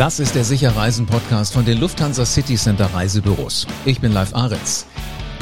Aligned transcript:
Das 0.00 0.18
ist 0.18 0.34
der 0.34 0.44
Sicherreisen-Podcast 0.44 1.52
von 1.52 1.66
den 1.66 1.78
Lufthansa 1.78 2.24
City 2.24 2.54
Center 2.54 2.86
Reisebüros. 2.86 3.66
Ich 3.84 4.00
bin 4.00 4.14
Live 4.14 4.34
Ahrens. 4.34 4.86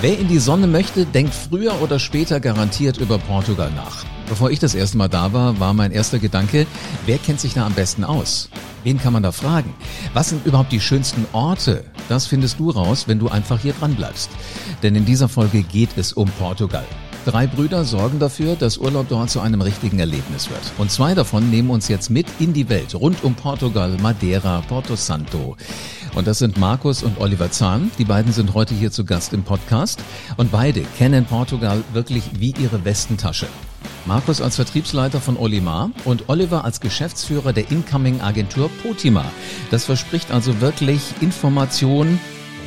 Wer 0.01 0.19
in 0.19 0.27
die 0.27 0.41
Sonne 0.41 0.67
möchte, 0.67 1.07
denkt 1.07 1.33
früher 1.33 1.81
oder 1.81 2.01
später 2.01 2.41
garantiert 2.41 2.97
über 2.97 3.19
Portugal 3.19 3.71
nach. 3.77 4.05
Bevor 4.29 4.51
ich 4.51 4.59
das 4.59 4.75
erste 4.75 4.99
Mal 4.99 5.07
da 5.07 5.33
war, 5.33 5.61
war 5.61 5.75
mein 5.75 5.93
erster 5.93 6.19
Gedanke, 6.19 6.67
wer 7.07 7.19
kennt 7.19 7.39
sich 7.39 7.55
da 7.55 7.67
am 7.67 7.75
besten 7.75 8.03
aus? 8.03 8.51
Wen 8.83 8.99
kann 8.99 9.13
man 9.13 9.23
da 9.23 9.31
fragen? 9.31 9.73
Was 10.13 10.31
sind 10.31 10.45
überhaupt 10.45 10.73
die 10.73 10.81
schönsten 10.81 11.25
Orte? 11.31 11.85
Das 12.09 12.27
findest 12.27 12.59
du 12.59 12.71
raus, 12.71 13.07
wenn 13.07 13.21
du 13.21 13.29
einfach 13.29 13.61
hier 13.61 13.75
dran 13.75 13.95
bleibst. 13.95 14.29
Denn 14.83 14.97
in 14.97 15.05
dieser 15.05 15.29
Folge 15.29 15.63
geht 15.63 15.91
es 15.97 16.13
um 16.13 16.29
Portugal. 16.31 16.85
Drei 17.29 17.47
Brüder 17.47 17.85
sorgen 17.85 18.19
dafür, 18.19 18.57
dass 18.57 18.79
Urlaub 18.79 19.11
dort 19.11 19.29
zu 19.29 19.41
einem 19.41 19.61
richtigen 19.61 19.99
Erlebnis 19.99 20.49
wird. 20.49 20.63
Und 20.79 20.91
zwei 20.91 21.15
davon 21.15 21.51
nehmen 21.51 21.69
uns 21.69 21.87
jetzt 21.87 22.09
mit 22.09 22.27
in 22.39 22.55
die 22.55 22.71
Welt, 22.71 22.95
rund 22.95 23.23
um 23.23 23.35
Portugal, 23.35 23.95
Madeira, 24.01 24.63
Porto 24.67 24.97
Santo. 24.97 25.55
Und 26.15 26.27
das 26.27 26.39
sind 26.39 26.57
Markus 26.57 27.03
und 27.03 27.21
Oliver 27.21 27.51
Zahn. 27.51 27.91
Die 27.99 28.07
beiden 28.07 28.33
sind 28.33 28.55
heute 28.55 28.75
hier 28.75 28.91
zu 28.91 29.05
Gast 29.05 29.35
im 29.35 29.43
Podcast. 29.43 30.03
Und 30.39 30.51
beide 30.51 30.81
kennen 30.97 31.27
Portugal 31.27 31.85
wirklich 31.93 32.23
wie 32.39 32.55
ihre 32.59 32.87
Westentasche. 32.87 33.47
Markus 34.07 34.41
als 34.41 34.57
Vertriebsleiter 34.57 35.21
von 35.21 35.37
Olimar 35.37 35.91
und 36.07 36.31
Oliver 36.31 36.65
als 36.65 36.81
Geschäftsführer 36.81 37.53
der 37.53 37.71
Incoming-Agentur 37.71 38.71
Potima. 38.83 39.27
Das 39.71 39.85
verspricht 39.85 40.31
also 40.31 40.63
wirklich 40.63 41.03
Information 41.21 42.19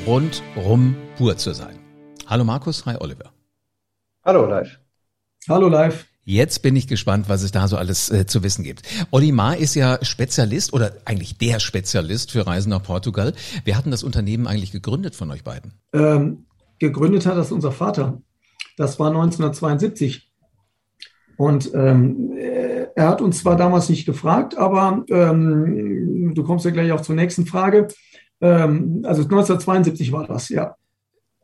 rundrum 0.05 0.95
pur 1.17 1.35
zu 1.35 1.55
sein. 1.55 1.79
Hallo 2.27 2.43
Markus, 2.43 2.85
hi 2.85 2.97
Oliver. 2.99 3.40
Hallo 4.23 4.45
live. 4.45 4.79
Hallo 5.49 5.67
live. 5.67 6.05
Jetzt 6.25 6.61
bin 6.61 6.75
ich 6.75 6.87
gespannt, 6.87 7.27
was 7.27 7.41
es 7.41 7.51
da 7.51 7.67
so 7.67 7.75
alles 7.75 8.11
äh, 8.11 8.27
zu 8.27 8.43
wissen 8.43 8.63
gibt. 8.63 8.83
Olimar 9.09 9.57
ist 9.57 9.73
ja 9.73 9.97
Spezialist 10.03 10.73
oder 10.73 10.93
eigentlich 11.05 11.39
der 11.39 11.59
Spezialist 11.59 12.29
für 12.29 12.45
Reisen 12.45 12.69
nach 12.69 12.83
Portugal. 12.83 13.33
Wer 13.65 13.75
hat 13.75 13.85
denn 13.85 13.91
das 13.91 14.03
Unternehmen 14.03 14.45
eigentlich 14.45 14.71
gegründet 14.71 15.15
von 15.15 15.31
euch 15.31 15.43
beiden? 15.43 15.73
Ähm, 15.93 16.45
gegründet 16.77 17.25
hat 17.25 17.35
das 17.35 17.51
unser 17.51 17.71
Vater. 17.71 18.21
Das 18.77 18.99
war 18.99 19.07
1972. 19.07 20.31
Und 21.35 21.73
ähm, 21.73 22.37
er 22.95 23.07
hat 23.07 23.21
uns 23.21 23.39
zwar 23.39 23.55
damals 23.55 23.89
nicht 23.89 24.05
gefragt, 24.05 24.55
aber 24.55 25.03
ähm, 25.09 26.33
du 26.35 26.43
kommst 26.43 26.65
ja 26.65 26.69
gleich 26.69 26.91
auch 26.91 27.01
zur 27.01 27.15
nächsten 27.15 27.47
Frage. 27.47 27.87
Ähm, 28.39 29.01
also 29.03 29.23
1972 29.23 30.11
war 30.11 30.27
das, 30.27 30.49
ja. 30.49 30.75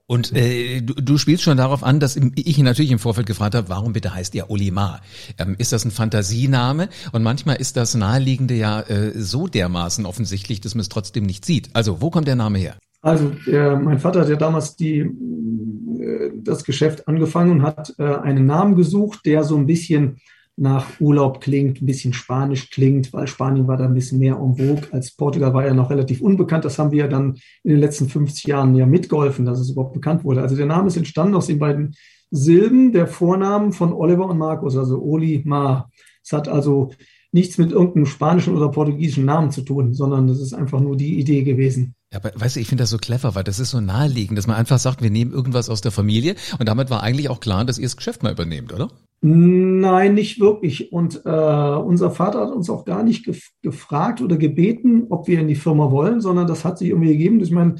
Und 0.09 0.33
äh, 0.33 0.81
du, 0.81 0.93
du 0.93 1.17
spielst 1.17 1.43
schon 1.43 1.57
darauf 1.57 1.83
an, 1.83 1.99
dass 1.99 2.15
ich 2.15 2.57
ihn 2.57 2.63
natürlich 2.63 2.91
im 2.91 2.99
Vorfeld 2.99 3.27
gefragt 3.27 3.55
habe, 3.55 3.67
warum 3.67 3.91
bitte 3.91 4.13
heißt 4.13 4.33
ihr 4.35 4.49
Olimar? 4.49 5.01
Ähm, 5.37 5.55
ist 5.57 5.73
das 5.73 5.83
ein 5.83 5.91
Fantasiename? 5.91 6.87
Und 7.11 7.23
manchmal 7.23 7.57
ist 7.57 7.75
das 7.75 7.93
Naheliegende 7.93 8.53
ja 8.53 8.79
äh, 8.81 9.11
so 9.19 9.47
dermaßen 9.47 10.05
offensichtlich, 10.05 10.61
dass 10.61 10.75
man 10.75 10.81
es 10.81 10.89
trotzdem 10.89 11.25
nicht 11.25 11.43
sieht. 11.43 11.69
Also, 11.73 12.01
wo 12.01 12.09
kommt 12.09 12.27
der 12.29 12.37
Name 12.37 12.57
her? 12.57 12.77
Also, 13.01 13.33
äh, 13.47 13.75
mein 13.75 13.99
Vater 13.99 14.21
hat 14.21 14.29
ja 14.29 14.37
damals 14.37 14.77
die, 14.77 14.99
äh, 14.99 16.31
das 16.41 16.63
Geschäft 16.63 17.05
angefangen 17.09 17.51
und 17.51 17.61
hat 17.63 17.93
äh, 17.99 18.03
einen 18.03 18.45
Namen 18.45 18.75
gesucht, 18.75 19.25
der 19.25 19.43
so 19.43 19.57
ein 19.57 19.67
bisschen 19.67 20.21
nach 20.57 20.99
Urlaub 20.99 21.39
klingt, 21.39 21.81
ein 21.81 21.85
bisschen 21.85 22.13
Spanisch 22.13 22.71
klingt, 22.71 23.13
weil 23.13 23.27
Spanien 23.27 23.67
war 23.67 23.77
da 23.77 23.85
ein 23.85 23.93
bisschen 23.93 24.17
mehr 24.17 24.35
en 24.35 24.57
vogue 24.57 24.91
als 24.91 25.11
Portugal 25.11 25.53
war 25.53 25.65
ja 25.65 25.73
noch 25.73 25.91
relativ 25.91 26.19
unbekannt. 26.19 26.65
Das 26.65 26.79
haben 26.79 26.91
wir 26.91 26.99
ja 26.99 27.07
dann 27.07 27.35
in 27.63 27.71
den 27.71 27.79
letzten 27.79 28.09
50 28.09 28.45
Jahren 28.45 28.75
ja 28.75 28.87
mitgeholfen, 28.87 29.45
dass 29.45 29.59
es 29.59 29.69
überhaupt 29.69 29.93
bekannt 29.93 30.23
wurde. 30.23 30.41
Also 30.41 30.55
der 30.55 30.65
Name 30.65 30.87
ist 30.87 30.97
entstanden 30.97 31.35
aus 31.35 31.45
den 31.45 31.59
beiden 31.59 31.95
Silben 32.31 32.91
der 32.91 33.07
Vornamen 33.07 33.71
von 33.71 33.93
Oliver 33.93 34.25
und 34.25 34.39
Markus, 34.39 34.75
also 34.75 34.99
Oli 34.99 35.43
Ma. 35.45 35.89
Es 36.23 36.33
hat 36.33 36.49
also 36.49 36.91
nichts 37.31 37.59
mit 37.59 37.71
irgendeinem 37.71 38.07
spanischen 38.07 38.55
oder 38.55 38.69
portugiesischen 38.69 39.25
Namen 39.25 39.51
zu 39.51 39.61
tun, 39.61 39.93
sondern 39.93 40.27
das 40.27 40.39
ist 40.39 40.53
einfach 40.53 40.79
nur 40.79 40.97
die 40.97 41.19
Idee 41.19 41.43
gewesen. 41.43 41.93
Ja, 42.11 42.19
aber 42.19 42.31
weißt 42.35 42.55
du, 42.55 42.59
ich 42.61 42.67
finde 42.67 42.83
das 42.83 42.89
so 42.89 42.97
clever, 42.97 43.35
weil 43.35 43.43
das 43.43 43.59
ist 43.59 43.71
so 43.71 43.79
naheliegend, 43.79 44.37
dass 44.37 44.47
man 44.47 44.55
einfach 44.55 44.79
sagt, 44.79 45.03
wir 45.03 45.11
nehmen 45.11 45.33
irgendwas 45.33 45.69
aus 45.69 45.81
der 45.81 45.91
Familie 45.91 46.35
und 46.57 46.67
damit 46.67 46.89
war 46.89 47.03
eigentlich 47.03 47.29
auch 47.29 47.41
klar, 47.41 47.63
dass 47.63 47.77
ihr 47.77 47.85
das 47.85 47.97
Geschäft 47.97 48.23
mal 48.23 48.31
übernehmt, 48.31 48.73
oder? 48.73 48.89
Nein, 49.21 50.13
nicht 50.13 50.39
wirklich. 50.39 50.91
Und 50.91 51.21
äh, 51.25 51.29
unser 51.29 52.11
Vater 52.11 52.41
hat 52.41 52.51
uns 52.51 52.69
auch 52.69 52.85
gar 52.85 53.03
nicht 53.03 53.25
gef 53.25 53.49
gefragt 53.63 54.21
oder 54.21 54.37
gebeten, 54.37 55.07
ob 55.09 55.27
wir 55.27 55.39
in 55.39 55.47
die 55.47 55.55
Firma 55.55 55.91
wollen, 55.91 56.21
sondern 56.21 56.45
das 56.45 56.63
hat 56.63 56.77
sich 56.77 56.89
irgendwie 56.89 57.13
gegeben. 57.13 57.39
Ich 57.41 57.51
meine, 57.51 57.75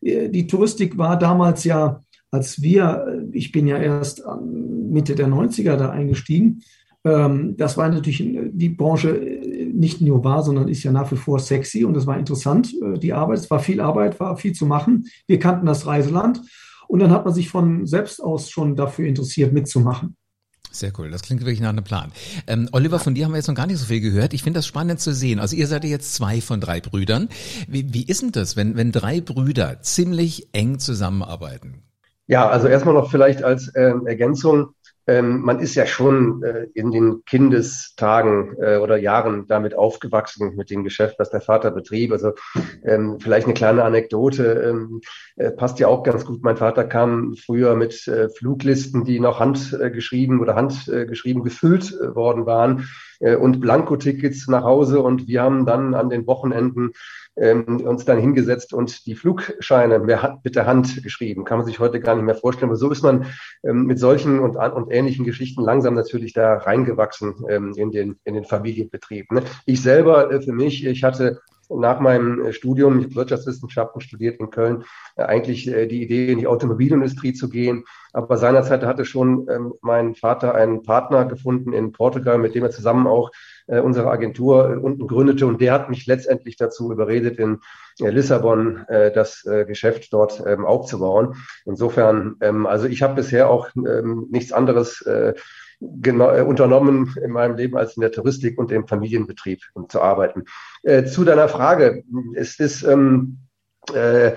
äh, 0.00 0.28
die 0.28 0.46
Touristik 0.46 0.98
war 0.98 1.16
damals 1.16 1.62
ja, 1.64 2.02
als 2.32 2.60
wir, 2.60 3.06
äh, 3.06 3.36
ich 3.36 3.52
bin 3.52 3.68
ja 3.68 3.78
erst 3.78 4.24
Mitte 4.42 5.14
der 5.14 5.28
90er 5.28 5.76
da 5.76 5.90
eingestiegen, 5.90 6.62
ähm, 7.04 7.56
das 7.56 7.76
war 7.76 7.88
natürlich 7.88 8.22
die 8.52 8.68
Branche 8.70 9.10
äh, 9.10 9.66
nicht 9.66 10.00
nur 10.00 10.24
war, 10.24 10.42
sondern 10.42 10.68
ist 10.68 10.82
ja 10.82 10.90
nach 10.90 11.10
wie 11.12 11.16
vor 11.16 11.38
sexy 11.38 11.84
und 11.84 11.96
es 11.96 12.06
war 12.06 12.18
interessant, 12.18 12.74
die 12.98 13.12
Arbeit. 13.12 13.38
Es 13.38 13.50
war 13.50 13.60
viel 13.60 13.80
Arbeit, 13.80 14.18
war 14.20 14.36
viel 14.36 14.52
zu 14.52 14.66
machen. 14.66 15.06
Wir 15.26 15.38
kannten 15.38 15.66
das 15.66 15.86
Reiseland 15.86 16.42
und 16.88 16.98
dann 16.98 17.10
hat 17.10 17.24
man 17.24 17.32
sich 17.32 17.48
von 17.48 17.86
selbst 17.86 18.20
aus 18.22 18.50
schon 18.50 18.76
dafür 18.76 19.06
interessiert, 19.06 19.52
mitzumachen. 19.52 20.16
Sehr 20.72 20.92
cool, 20.98 21.10
das 21.10 21.22
klingt 21.22 21.40
wirklich 21.40 21.60
nach 21.60 21.70
einem 21.70 21.84
Plan. 21.84 22.12
Ähm, 22.46 22.68
Oliver, 22.72 23.00
von 23.00 23.14
dir 23.14 23.24
haben 23.24 23.32
wir 23.32 23.38
jetzt 23.38 23.48
noch 23.48 23.54
gar 23.54 23.66
nicht 23.66 23.78
so 23.78 23.86
viel 23.86 24.00
gehört. 24.00 24.32
Ich 24.34 24.44
finde 24.44 24.58
das 24.58 24.66
spannend 24.66 25.00
zu 25.00 25.12
sehen. 25.12 25.40
Also 25.40 25.56
ihr 25.56 25.66
seid 25.66 25.82
ja 25.82 25.90
jetzt 25.90 26.14
zwei 26.14 26.40
von 26.40 26.60
drei 26.60 26.80
Brüdern. 26.80 27.28
Wie, 27.66 27.92
wie 27.92 28.04
ist 28.04 28.22
denn 28.22 28.32
das, 28.32 28.56
wenn, 28.56 28.76
wenn 28.76 28.92
drei 28.92 29.20
Brüder 29.20 29.82
ziemlich 29.82 30.48
eng 30.52 30.78
zusammenarbeiten? 30.78 31.82
Ja, 32.28 32.48
also 32.48 32.68
erstmal 32.68 32.94
noch 32.94 33.10
vielleicht 33.10 33.42
als 33.42 33.72
ähm, 33.74 34.06
Ergänzung. 34.06 34.68
Ähm, 35.06 35.40
man 35.40 35.60
ist 35.60 35.74
ja 35.74 35.86
schon 35.86 36.42
äh, 36.42 36.66
in 36.74 36.90
den 36.90 37.24
Kindestagen 37.24 38.56
äh, 38.60 38.76
oder 38.76 38.96
Jahren 38.96 39.46
damit 39.46 39.74
aufgewachsen 39.74 40.54
mit 40.56 40.70
dem 40.70 40.84
Geschäft, 40.84 41.16
was 41.18 41.30
der 41.30 41.40
Vater 41.40 41.70
betrieb. 41.70 42.12
Also 42.12 42.32
ähm, 42.84 43.18
vielleicht 43.20 43.46
eine 43.46 43.54
kleine 43.54 43.84
Anekdote 43.84 44.44
ähm, 44.68 45.00
äh, 45.36 45.50
passt 45.50 45.78
ja 45.78 45.88
auch 45.88 46.02
ganz 46.02 46.24
gut. 46.24 46.42
Mein 46.42 46.56
Vater 46.56 46.84
kam 46.84 47.34
früher 47.34 47.74
mit 47.74 48.06
äh, 48.08 48.28
Fluglisten, 48.28 49.04
die 49.04 49.20
noch 49.20 49.40
handgeschrieben 49.40 50.40
oder 50.40 50.54
handgeschrieben 50.54 51.42
gefüllt 51.42 51.92
äh, 51.92 52.14
worden 52.14 52.46
waren 52.46 52.88
äh, 53.20 53.36
und 53.36 53.60
Blankotickets 53.60 54.48
nach 54.48 54.64
Hause 54.64 55.00
und 55.00 55.28
wir 55.28 55.42
haben 55.42 55.66
dann 55.66 55.94
an 55.94 56.10
den 56.10 56.26
Wochenenden 56.26 56.92
ähm, 57.40 57.80
uns 57.84 58.04
dann 58.04 58.18
hingesetzt 58.18 58.72
und 58.72 59.06
die 59.06 59.14
Flugscheine 59.14 59.98
mit 59.98 60.54
der 60.54 60.66
Hand 60.66 61.02
geschrieben. 61.02 61.44
Kann 61.44 61.58
man 61.58 61.66
sich 61.66 61.78
heute 61.78 62.00
gar 62.00 62.14
nicht 62.14 62.24
mehr 62.24 62.34
vorstellen. 62.34 62.70
Aber 62.70 62.76
so 62.76 62.90
ist 62.90 63.02
man 63.02 63.26
ähm, 63.64 63.86
mit 63.86 63.98
solchen 63.98 64.38
und, 64.40 64.56
und 64.56 64.92
ähnlichen 64.92 65.24
Geschichten 65.24 65.62
langsam 65.62 65.94
natürlich 65.94 66.32
da 66.32 66.54
reingewachsen 66.54 67.34
ähm, 67.48 67.72
in, 67.76 67.90
den, 67.90 68.16
in 68.24 68.34
den 68.34 68.44
Familienbetrieb. 68.44 69.32
Ne? 69.32 69.42
Ich 69.64 69.82
selber, 69.82 70.30
äh, 70.30 70.40
für 70.40 70.52
mich, 70.52 70.84
ich 70.84 71.02
hatte 71.02 71.40
nach 71.70 72.00
meinem 72.00 72.44
äh, 72.44 72.52
Studium, 72.52 73.00
ich 73.00 73.14
Wirtschaftswissenschaften 73.14 74.00
studiert 74.00 74.40
in 74.40 74.50
Köln, 74.50 74.84
äh, 75.16 75.22
eigentlich 75.22 75.68
äh, 75.68 75.86
die 75.86 76.02
Idee, 76.02 76.32
in 76.32 76.38
die 76.38 76.46
Automobilindustrie 76.46 77.32
zu 77.32 77.48
gehen. 77.48 77.84
Aber 78.12 78.36
seinerzeit 78.36 78.84
hatte 78.84 79.04
schon 79.04 79.46
ähm, 79.48 79.74
mein 79.80 80.14
Vater 80.14 80.54
einen 80.54 80.82
Partner 80.82 81.24
gefunden 81.24 81.72
in 81.72 81.92
Portugal, 81.92 82.38
mit 82.38 82.54
dem 82.54 82.64
er 82.64 82.70
zusammen 82.70 83.06
auch 83.06 83.30
äh, 83.70 83.80
unsere 83.80 84.10
Agentur 84.10 84.70
äh, 84.70 84.76
unten 84.76 85.06
gründete. 85.06 85.46
Und 85.46 85.60
der 85.60 85.72
hat 85.72 85.88
mich 85.90 86.06
letztendlich 86.06 86.56
dazu 86.56 86.92
überredet, 86.92 87.38
in 87.38 87.60
äh, 88.00 88.10
Lissabon 88.10 88.84
das 89.14 89.42
Geschäft 89.66 90.12
dort 90.12 90.42
ähm, 90.46 90.64
aufzubauen. 90.64 91.36
Insofern, 91.64 92.36
ähm, 92.40 92.66
also 92.66 92.86
ich 92.86 93.02
habe 93.02 93.14
bisher 93.14 93.48
auch 93.48 93.68
ähm, 93.76 94.26
nichts 94.30 94.52
anderes 94.52 95.02
äh, 95.02 95.34
genau, 95.80 96.30
äh, 96.30 96.42
unternommen 96.42 97.14
in 97.22 97.30
meinem 97.30 97.56
Leben 97.56 97.76
als 97.76 97.96
in 97.96 98.00
der 98.00 98.12
Touristik 98.12 98.58
und 98.58 98.72
im 98.72 98.86
Familienbetrieb 98.86 99.62
um 99.74 99.88
zu 99.88 100.00
arbeiten. 100.00 100.44
Zu 100.82 101.24
deiner 101.24 101.48
Frage, 101.48 102.04
es 102.34 102.58
ist 102.58 102.82
ähm, 102.82 103.38
äh, 103.94 104.32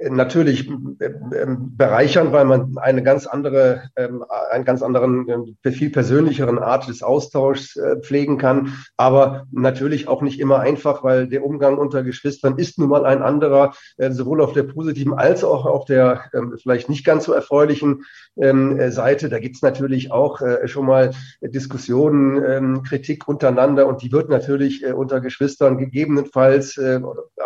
natürlich 0.00 0.68
ähm, 0.68 1.76
bereichern, 1.76 2.32
weil 2.32 2.44
man 2.44 2.76
eine 2.78 3.02
ganz 3.02 3.26
andere, 3.26 3.82
ähm, 3.96 4.24
einen 4.50 4.64
ganz 4.64 4.82
anderen, 4.82 5.28
ähm, 5.28 5.72
viel 5.72 5.90
persönlicheren 5.90 6.58
Art 6.58 6.88
des 6.88 7.02
Austauschs 7.02 7.76
äh, 7.76 7.96
pflegen 8.00 8.38
kann. 8.38 8.74
Aber 8.96 9.46
natürlich 9.50 10.06
auch 10.06 10.22
nicht 10.22 10.38
immer 10.38 10.60
einfach, 10.60 11.02
weil 11.02 11.26
der 11.26 11.44
Umgang 11.44 11.78
unter 11.78 12.04
Geschwistern 12.04 12.58
ist 12.58 12.78
nun 12.78 12.90
mal 12.90 13.06
ein 13.06 13.22
anderer, 13.22 13.72
äh, 13.96 14.12
sowohl 14.12 14.40
auf 14.40 14.52
der 14.52 14.62
positiven 14.62 15.14
als 15.14 15.42
auch 15.42 15.66
auf 15.66 15.84
der 15.84 16.30
vielleicht 16.62 16.88
nicht 16.88 17.04
ganz 17.04 17.24
so 17.24 17.32
erfreulichen 17.32 18.04
Seite. 18.36 19.28
Da 19.28 19.38
gibt's 19.38 19.62
natürlich 19.62 20.12
auch 20.12 20.40
äh, 20.40 20.68
schon 20.68 20.86
mal 20.86 21.10
Diskussionen, 21.40 22.82
Kritik 22.84 23.26
untereinander 23.26 23.86
und 23.86 24.02
die 24.02 24.12
wird 24.12 24.28
natürlich 24.28 24.86
unter 24.86 25.20
Geschwistern 25.20 25.78
gegebenenfalls 25.78 26.80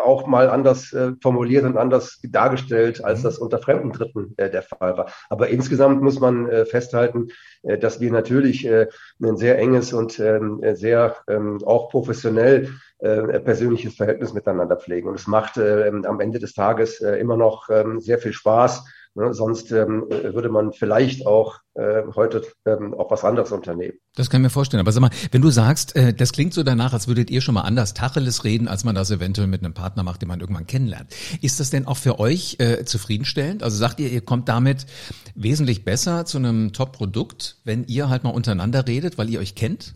auch 0.04 0.26
mal 0.26 0.50
anders 0.50 0.94
formuliert 1.22 1.64
und 1.64 1.76
anders 1.76 2.20
gedacht 2.20 2.41
dargestellt, 2.42 3.04
als 3.04 3.20
mhm. 3.20 3.24
das 3.24 3.38
unter 3.38 3.58
fremden 3.58 3.92
Dritten 3.92 4.34
äh, 4.36 4.50
der 4.50 4.62
Fall 4.62 4.96
war. 4.96 5.06
Aber 5.28 5.48
insgesamt 5.48 6.02
muss 6.02 6.20
man 6.20 6.48
äh, 6.48 6.64
festhalten, 6.64 7.28
äh, 7.62 7.78
dass 7.78 8.00
wir 8.00 8.10
natürlich 8.10 8.66
äh, 8.66 8.88
ein 9.22 9.36
sehr 9.36 9.58
enges 9.58 9.92
und 9.92 10.18
ähm, 10.18 10.60
sehr 10.74 11.16
ähm, 11.28 11.58
auch 11.64 11.90
professionell 11.90 12.68
äh, 12.98 13.40
persönliches 13.40 13.94
Verhältnis 13.96 14.32
miteinander 14.32 14.76
pflegen. 14.76 15.08
Und 15.08 15.14
es 15.14 15.26
macht 15.26 15.56
äh, 15.56 15.90
am 16.04 16.20
Ende 16.20 16.38
des 16.38 16.54
Tages 16.54 17.00
immer 17.00 17.36
noch 17.36 17.68
äh, 17.68 17.84
sehr 17.98 18.18
viel 18.18 18.32
Spaß, 18.32 18.84
Ne? 19.14 19.34
Sonst 19.34 19.70
ähm, 19.72 20.06
würde 20.08 20.48
man 20.48 20.72
vielleicht 20.72 21.26
auch 21.26 21.58
äh, 21.74 22.02
heute 22.14 22.42
ähm, 22.66 22.94
auch 22.94 23.10
was 23.10 23.24
anderes 23.24 23.52
unternehmen. 23.52 23.98
Das 24.14 24.30
kann 24.30 24.40
ich 24.40 24.44
mir 24.44 24.50
vorstellen. 24.50 24.80
Aber 24.80 24.92
sag 24.92 25.00
mal, 25.00 25.10
wenn 25.30 25.42
du 25.42 25.50
sagst, 25.50 25.94
äh, 25.96 26.14
das 26.14 26.32
klingt 26.32 26.54
so 26.54 26.62
danach, 26.62 26.92
als 26.92 27.08
würdet 27.08 27.30
ihr 27.30 27.40
schon 27.40 27.54
mal 27.54 27.62
anders 27.62 27.94
Tacheles 27.94 28.44
reden, 28.44 28.68
als 28.68 28.84
man 28.84 28.94
das 28.94 29.10
eventuell 29.10 29.48
mit 29.48 29.62
einem 29.62 29.74
Partner 29.74 30.02
macht, 30.02 30.22
den 30.22 30.28
man 30.28 30.40
irgendwann 30.40 30.66
kennenlernt. 30.66 31.14
Ist 31.42 31.60
das 31.60 31.70
denn 31.70 31.86
auch 31.86 31.96
für 31.98 32.18
euch 32.18 32.56
äh, 32.58 32.84
zufriedenstellend? 32.84 33.62
Also 33.62 33.76
sagt 33.76 34.00
ihr, 34.00 34.10
ihr 34.10 34.22
kommt 34.22 34.48
damit 34.48 34.86
wesentlich 35.34 35.84
besser 35.84 36.24
zu 36.24 36.38
einem 36.38 36.72
Top-Produkt, 36.72 37.58
wenn 37.64 37.84
ihr 37.84 38.08
halt 38.08 38.24
mal 38.24 38.30
untereinander 38.30 38.86
redet, 38.86 39.18
weil 39.18 39.28
ihr 39.28 39.40
euch 39.40 39.54
kennt? 39.54 39.94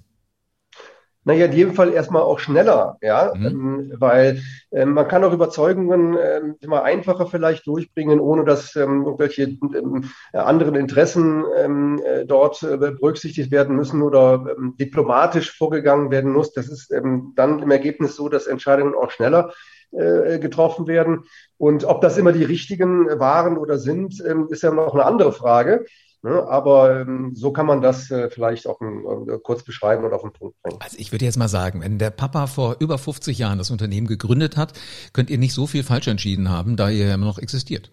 Naja, 1.27 1.47
in 1.47 1.53
jedem 1.53 1.75
Fall 1.75 1.93
erstmal 1.93 2.23
auch 2.23 2.39
schneller, 2.39 2.99
ja, 3.03 3.33
mhm. 3.35 3.47
ähm, 3.47 3.93
weil 3.99 4.43
ähm, 4.71 4.93
man 4.93 5.09
kann 5.09 5.25
auch 5.25 5.33
Überzeugungen 5.33 6.17
ähm, 6.23 6.55
immer 6.61 6.85
einfacher 6.85 7.27
vielleicht 7.27 7.67
durchbringen, 7.67 8.21
ohne 8.21 8.45
dass 8.45 8.77
ähm, 8.77 9.05
irgendwelche 9.05 9.43
ähm, 9.43 10.05
anderen 10.33 10.77
Interessen 10.77 11.45
ähm, 11.57 12.01
äh, 12.05 12.27
dort 12.27 12.63
äh, 12.63 12.77
berücksichtigt 12.77 13.51
werden 13.51 13.75
müssen 13.75 14.03
oder 14.03 14.55
ähm, 14.57 14.77
diplomatisch 14.79 15.59
vorgegangen 15.59 16.13
werden 16.13 16.31
muss. 16.31 16.53
Das 16.53 16.69
ist 16.69 16.93
dann 16.93 17.59
im 17.59 17.71
Ergebnis 17.73 18.15
so, 18.15 18.29
dass 18.29 18.47
Entscheidungen 18.47 18.95
auch 18.95 19.11
schneller 19.11 19.53
äh, 19.91 20.39
getroffen 20.39 20.87
werden. 20.87 21.25
Und 21.59 21.85
ob 21.85 22.03
das 22.03 22.19
immer 22.19 22.33
die 22.33 22.45
richtigen 22.45 23.07
waren 23.19 23.59
oder 23.59 23.79
sind, 23.79 24.21
ist 24.21 24.63
ja 24.63 24.71
noch 24.71 24.95
eine 24.95 25.05
andere 25.05 25.33
Frage. 25.33 25.87
Ne? 26.27 26.45
Aber 26.49 27.03
ähm, 27.03 27.37
so 27.37 27.53
kann 27.53 27.67
man 27.67 27.81
das 27.81 28.11
äh, 28.11 28.29
vielleicht 28.29 28.67
auch 28.67 28.81
äh, 28.81 29.39
kurz 29.45 29.63
beschreiben 29.63 30.05
und 30.05 30.13
auf 30.13 30.23
den 30.23 30.33
Punkt 30.33 30.61
bringen. 30.61 30.77
Also 30.81 30.97
ich 30.99 31.13
würde 31.13 31.25
jetzt 31.25 31.37
mal 31.37 31.47
sagen, 31.47 31.83
wenn 31.83 31.99
der 31.99 32.11
Papa 32.11 32.49
vor 32.49 32.79
über 32.81 32.99
50 32.99 33.39
Jahren 33.39 33.59
das 33.59 33.71
Unternehmen 33.71 34.09
gegründet 34.09 34.57
hat, 34.57 34.73
könnt 35.13 35.31
ihr 35.31 35.39
nicht 35.39 35.55
so 35.55 35.69
viel 35.69 35.85
falsch 35.85 36.09
entschieden 36.09 36.51
haben, 36.51 36.75
da 36.77 36.91
ihr 36.91 37.15
immer 37.15 37.27
noch 37.27 37.39
existiert. 37.39 37.93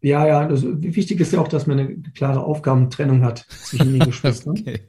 Ja, 0.00 0.26
ja, 0.26 0.48
das, 0.48 0.64
wichtig 0.64 1.20
ist 1.20 1.32
ja 1.32 1.40
auch, 1.40 1.46
dass 1.46 1.68
man 1.68 1.78
eine 1.78 2.02
klare 2.16 2.42
Aufgabentrennung 2.42 3.22
hat 3.22 3.46
zwischen 3.48 3.92
den 3.92 4.00
Geschwistern. 4.06 4.58
okay. 4.58 4.80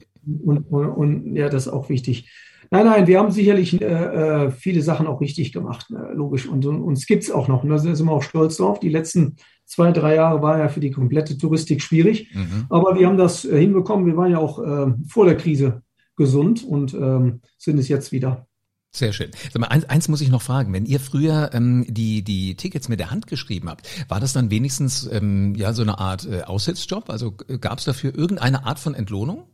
und, 0.44 0.64
und, 0.72 0.90
und 0.90 1.36
ja, 1.36 1.48
das 1.48 1.68
ist 1.68 1.74
auch 1.74 1.90
wichtig. 1.90 2.28
Nein, 2.72 2.88
nein, 2.88 3.06
wir 3.06 3.20
haben 3.20 3.30
sicherlich 3.30 3.80
äh, 3.80 3.86
äh 3.86 4.50
viele 4.50 4.82
Sachen 4.82 5.06
auch 5.06 5.22
richtig 5.22 5.54
gemacht, 5.54 5.92
äh, 5.92 6.12
logisch. 6.16 6.48
Und, 6.48 6.66
und 6.66 6.82
uns 6.82 7.06
gibt's 7.06 7.30
auch 7.30 7.48
noch. 7.48 7.64
Und 7.64 7.70
da 7.70 7.78
sind 7.78 8.04
wir 8.04 8.12
auch 8.12 8.24
stolz 8.24 8.58
drauf. 8.58 8.80
Die 8.80 8.90
letzten 8.90 9.36
zwei, 9.66 9.92
drei 9.92 10.16
Jahre 10.16 10.42
war 10.42 10.60
ja 10.60 10.70
für 10.70 10.80
die 10.80 10.92
komplette 10.92 11.38
Touristik 11.38 11.82
schwierig. 11.82 12.34
Mhm. 12.34 12.66
Aber 12.70 12.98
wir 12.98 13.08
haben 13.08 13.18
das 13.18 13.46
äh, 13.46 13.60
hinbekommen. 13.60 14.06
Wir 14.06 14.18
waren 14.18 14.32
ja 14.32 14.38
auch 14.38 14.60
äh, 14.60 14.94
vor 15.08 15.26
der 15.26 15.38
Krise 15.38 15.82
gesund 16.16 16.64
und 16.64 16.94
ähm, 16.94 17.42
sind 17.58 17.80
es 17.80 17.88
jetzt 17.88 18.12
wieder. 18.12 18.48
Sehr 18.96 19.12
schön. 19.12 19.32
Sag 19.52 19.60
mal, 19.60 19.68
eins, 19.68 19.86
eins 19.86 20.08
muss 20.08 20.22
ich 20.22 20.30
noch 20.30 20.44
fragen. 20.44 20.72
Wenn 20.72 20.86
ihr 20.86 21.00
früher 21.00 21.50
ähm, 21.54 21.84
die, 21.88 22.24
die 22.24 22.56
Tickets 22.56 22.90
mit 22.90 23.00
der 23.00 23.10
Hand 23.10 23.26
geschrieben 23.26 23.68
habt, 23.68 23.90
war 24.08 24.20
das 24.20 24.34
dann 24.34 24.52
wenigstens 24.52 25.10
ähm, 25.12 25.56
ja 25.56 25.74
so 25.74 25.82
eine 25.82 25.98
Art 25.98 26.28
äh, 26.28 26.44
Aushilfsjob? 26.44 27.10
Also 27.10 27.36
äh, 27.48 27.58
gab 27.58 27.80
es 27.80 27.86
dafür 27.86 28.14
irgendeine 28.16 28.66
Art 28.66 28.78
von 28.78 28.94
Entlohnung? 28.94 29.48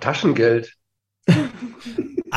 Taschengeld. 0.00 0.76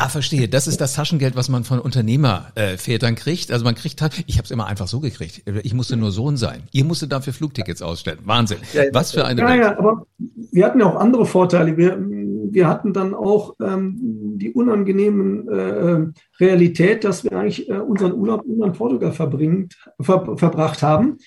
Ah, 0.02 0.08
verstehe. 0.08 0.48
Das 0.48 0.66
ist 0.66 0.80
das 0.80 0.94
Taschengeld, 0.94 1.36
was 1.36 1.50
man 1.50 1.62
von 1.64 1.78
Unternehmervätern 1.78 3.12
äh, 3.12 3.16
kriegt. 3.16 3.52
Also 3.52 3.66
man 3.66 3.74
kriegt 3.74 4.00
halt, 4.00 4.24
ich 4.26 4.38
habe 4.38 4.46
es 4.46 4.50
immer 4.50 4.66
einfach 4.66 4.86
so 4.86 4.98
gekriegt. 4.98 5.42
Ich 5.62 5.74
musste 5.74 5.98
nur 5.98 6.10
Sohn 6.10 6.38
sein. 6.38 6.62
Ihr 6.72 6.86
musstet 6.86 7.12
dafür 7.12 7.34
Flugtickets 7.34 7.82
ausstellen. 7.82 8.20
Wahnsinn. 8.24 8.58
Was 8.92 9.12
für 9.12 9.26
eine 9.26 9.42
ja, 9.42 9.48
Welt. 9.48 9.60
Ja, 9.60 9.78
aber 9.78 10.06
wir 10.18 10.64
hatten 10.64 10.80
ja 10.80 10.86
auch 10.86 10.96
andere 10.96 11.26
Vorteile. 11.26 11.76
Wir, 11.76 11.98
wir 12.00 12.66
hatten 12.66 12.94
dann 12.94 13.12
auch 13.12 13.56
ähm, 13.60 14.38
die 14.38 14.52
unangenehmen 14.52 15.48
äh, 15.48 16.06
Realität, 16.42 17.04
dass 17.04 17.24
wir 17.24 17.32
eigentlich 17.32 17.68
äh, 17.68 17.74
unseren 17.74 18.14
Urlaub 18.14 18.44
in 18.46 18.72
Portugal 18.72 19.12
verbringt, 19.12 19.76
ver, 20.00 20.38
verbracht 20.38 20.82
haben, 20.82 21.18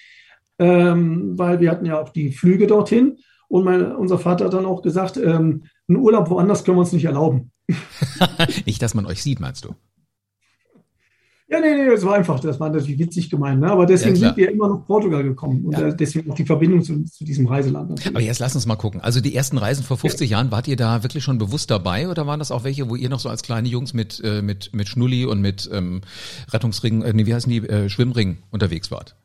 ähm, 0.57 1.37
weil 1.37 1.59
wir 1.59 1.69
hatten 1.69 1.85
ja 1.85 2.01
auch 2.01 2.09
die 2.09 2.31
Flüge 2.31 2.65
dorthin. 2.65 3.17
Und 3.49 3.65
mein, 3.65 3.95
unser 3.95 4.17
Vater 4.17 4.45
hat 4.45 4.53
dann 4.53 4.65
auch 4.65 4.81
gesagt, 4.81 5.17
ähm, 5.17 5.65
einen 5.87 5.97
Urlaub 5.97 6.31
woanders 6.31 6.63
können 6.63 6.77
wir 6.77 6.81
uns 6.81 6.93
nicht 6.93 7.05
erlauben. 7.05 7.51
nicht, 8.65 8.81
dass 8.81 8.93
man 8.93 9.05
euch 9.05 9.21
sieht, 9.21 9.39
meinst 9.39 9.65
du? 9.65 9.75
Ja, 11.53 11.59
nee, 11.59 11.75
nee, 11.75 11.87
das 11.87 12.03
war 12.03 12.15
einfach, 12.15 12.39
das 12.39 12.59
war 12.59 12.69
natürlich 12.69 12.97
witzig 12.97 13.29
gemeint, 13.29 13.61
ne? 13.61 13.69
aber 13.69 13.85
deswegen 13.85 14.15
ja, 14.15 14.29
sind 14.29 14.37
wir 14.37 14.49
immer 14.49 14.69
nach 14.69 14.87
Portugal 14.87 15.21
gekommen 15.23 15.65
und 15.65 15.77
ja. 15.77 15.91
deswegen 15.91 16.31
auch 16.31 16.35
die 16.35 16.45
Verbindung 16.45 16.81
zu, 16.81 17.03
zu 17.03 17.23
diesem 17.23 17.45
Reiseland. 17.45 17.91
Natürlich. 17.91 18.15
Aber 18.15 18.21
jetzt 18.21 18.39
lass 18.39 18.55
uns 18.55 18.65
mal 18.65 18.75
gucken. 18.75 19.01
Also 19.01 19.21
die 19.21 19.35
ersten 19.35 19.59
Reisen 19.59 19.83
vor 19.83 19.97
50 19.97 20.27
ja. 20.27 20.37
Jahren, 20.37 20.51
wart 20.51 20.67
ihr 20.67 20.77
da 20.77 21.03
wirklich 21.03 21.23
schon 21.23 21.37
bewusst 21.37 21.69
dabei 21.69 22.07
oder 22.07 22.25
waren 22.25 22.39
das 22.39 22.49
auch 22.49 22.63
welche, 22.63 22.89
wo 22.89 22.95
ihr 22.95 23.09
noch 23.09 23.19
so 23.19 23.29
als 23.29 23.43
kleine 23.43 23.67
Jungs 23.67 23.93
mit, 23.93 24.19
äh, 24.23 24.41
mit, 24.41 24.73
mit 24.73 24.87
Schnulli 24.87 25.25
und 25.25 25.41
mit 25.41 25.69
ähm, 25.71 26.01
Rettungsring, 26.51 27.03
äh, 27.03 27.13
nee, 27.13 27.27
wie 27.27 27.35
heißen 27.35 27.51
die, 27.51 27.59
äh, 27.67 27.87
Schwimmring 27.87 28.37
unterwegs 28.49 28.89
wart? 28.89 29.15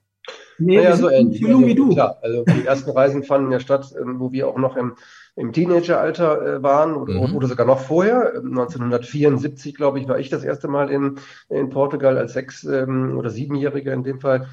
Nee, 0.59 0.77
naja, 0.77 0.97
so 0.97 1.09
ähnlich. 1.09 1.43
Also, 1.47 1.67
wie 1.67 1.75
du. 1.75 1.95
Klar, 1.95 2.19
also 2.21 2.45
die 2.45 2.67
ersten 2.67 2.91
Reisen 2.91 3.23
fanden 3.23 3.53
ja 3.53 3.61
statt, 3.61 3.95
ähm, 3.99 4.17
wo 4.19 4.33
wir 4.33 4.49
auch 4.49 4.59
noch 4.59 4.77
im 4.77 4.95
im 5.39 5.53
Teenageralter 5.53 6.57
äh, 6.57 6.63
waren 6.63 6.95
oder, 6.95 7.15
mhm. 7.15 7.37
oder, 7.37 7.47
sogar 7.47 7.67
noch 7.67 7.81
vorher. 7.81 8.35
1974, 8.35 9.75
glaube 9.75 10.01
ich, 10.01 10.09
war 10.09 10.19
ich 10.19 10.31
das 10.31 10.43
erste 10.43 10.67
Mal 10.67 10.91
in, 10.91 11.21
in 11.49 11.71
Portugal 11.71 12.19
als 12.19 12.33
sechs- 12.33 12.65
ähm, 12.65 13.17
oder 13.17 13.31
siebenjähriger 13.31 13.93
in 13.93 14.03
dem 14.03 14.21
Fall. 14.21 14.49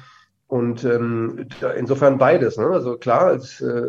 Und 0.46 0.84
ähm, 0.84 1.48
insofern 1.76 2.18
beides. 2.18 2.56
Ne? 2.56 2.66
Also 2.66 2.98
klar, 2.98 3.22
als 3.22 3.60
äh, 3.60 3.82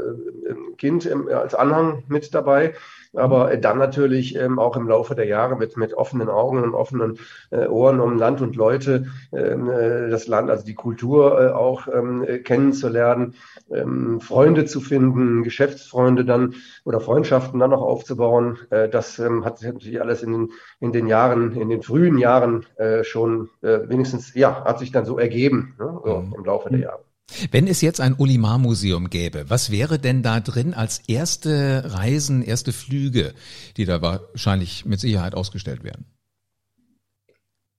Kind 0.77 1.05
im, 1.05 1.27
als 1.27 1.53
Anhang 1.53 2.03
mit 2.07 2.33
dabei, 2.33 2.73
aber 3.17 3.57
dann 3.57 3.77
natürlich 3.77 4.35
ähm, 4.35 4.59
auch 4.59 4.77
im 4.77 4.87
Laufe 4.87 5.15
der 5.15 5.25
Jahre 5.25 5.55
mit, 5.57 5.77
mit 5.77 5.93
offenen 5.93 6.29
Augen 6.29 6.63
und 6.63 6.73
offenen 6.73 7.19
äh, 7.51 7.67
Ohren, 7.67 7.99
um 7.99 8.17
Land 8.17 8.41
und 8.41 8.55
Leute, 8.55 9.07
ähm, 9.31 9.69
äh, 9.69 10.09
das 10.09 10.27
Land, 10.27 10.49
also 10.49 10.65
die 10.65 10.75
Kultur 10.75 11.39
äh, 11.41 11.51
auch 11.51 11.87
ähm, 11.87 12.25
kennenzulernen, 12.43 13.35
ähm, 13.71 14.21
Freunde 14.21 14.65
zu 14.65 14.81
finden, 14.81 15.43
Geschäftsfreunde 15.43 16.25
dann 16.25 16.55
oder 16.85 16.99
Freundschaften 16.99 17.59
dann 17.59 17.71
noch 17.71 17.81
aufzubauen. 17.81 18.57
Äh, 18.69 18.89
das 18.89 19.19
ähm, 19.19 19.45
hat 19.45 19.59
sich 19.59 19.71
natürlich 19.71 20.01
alles 20.01 20.23
in 20.23 20.31
den, 20.31 20.51
in 20.79 20.91
den 20.91 21.07
Jahren, 21.07 21.53
in 21.53 21.69
den 21.69 21.81
frühen 21.81 22.17
Jahren 22.17 22.65
äh, 22.77 23.03
schon 23.03 23.49
äh, 23.61 23.79
wenigstens, 23.87 24.33
ja, 24.35 24.63
hat 24.63 24.79
sich 24.79 24.91
dann 24.91 25.05
so 25.05 25.17
ergeben 25.17 25.75
ne? 25.79 25.99
so, 26.03 26.21
mhm. 26.21 26.35
im 26.37 26.45
Laufe 26.45 26.69
der 26.69 26.79
Jahre. 26.79 27.06
Wenn 27.51 27.67
es 27.67 27.81
jetzt 27.81 27.99
ein 27.99 28.15
Olimar-Museum 28.17 29.09
gäbe, 29.09 29.49
was 29.49 29.69
wäre 29.69 29.99
denn 29.99 30.23
da 30.23 30.39
drin 30.39 30.73
als 30.73 30.99
erste 31.07 31.93
Reisen, 31.93 32.41
erste 32.41 32.71
Flüge, 32.71 33.33
die 33.75 33.85
da 33.85 34.01
wahrscheinlich 34.01 34.85
mit 34.85 34.99
Sicherheit 34.99 35.35
ausgestellt 35.35 35.83
werden? 35.83 36.05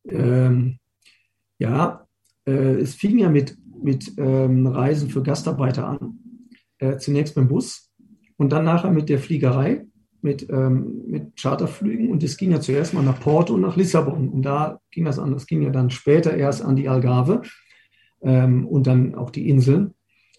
Ähm, 0.08 0.78
ja, 1.58 2.06
äh, 2.46 2.52
es 2.52 2.94
fing 2.94 3.18
ja 3.18 3.30
mit, 3.30 3.56
mit 3.82 4.12
ähm, 4.18 4.66
Reisen 4.66 5.10
für 5.10 5.22
Gastarbeiter 5.22 5.86
an. 5.86 6.18
Äh, 6.78 6.98
zunächst 6.98 7.34
beim 7.34 7.48
Bus 7.48 7.90
und 8.36 8.50
dann 8.50 8.64
nachher 8.64 8.90
mit 8.90 9.08
der 9.08 9.18
Fliegerei, 9.18 9.86
mit, 10.20 10.48
ähm, 10.48 11.02
mit 11.06 11.36
Charterflügen. 11.40 12.10
Und 12.10 12.22
es 12.22 12.37
ging 12.37 12.52
ja 12.52 12.61
zuerst 12.61 12.94
mal 12.94 13.02
nach 13.02 13.18
Porto 13.18 13.54
und 13.54 13.62
nach 13.62 13.76
Lissabon. 13.76 14.28
Und 14.28 14.42
da 14.42 14.80
ging 14.90 15.04
das 15.04 15.18
an. 15.18 15.32
Das 15.32 15.46
ging 15.46 15.62
ja 15.62 15.70
dann 15.70 15.90
später 15.90 16.37
erst 16.37 16.62
an 16.62 16.76
die 16.76 16.88
Algarve 16.88 17.42
ähm, 18.22 18.66
und 18.66 18.87
dann 18.87 19.14
auch 19.14 19.30
die 19.30 19.48
Inseln. 19.48 19.94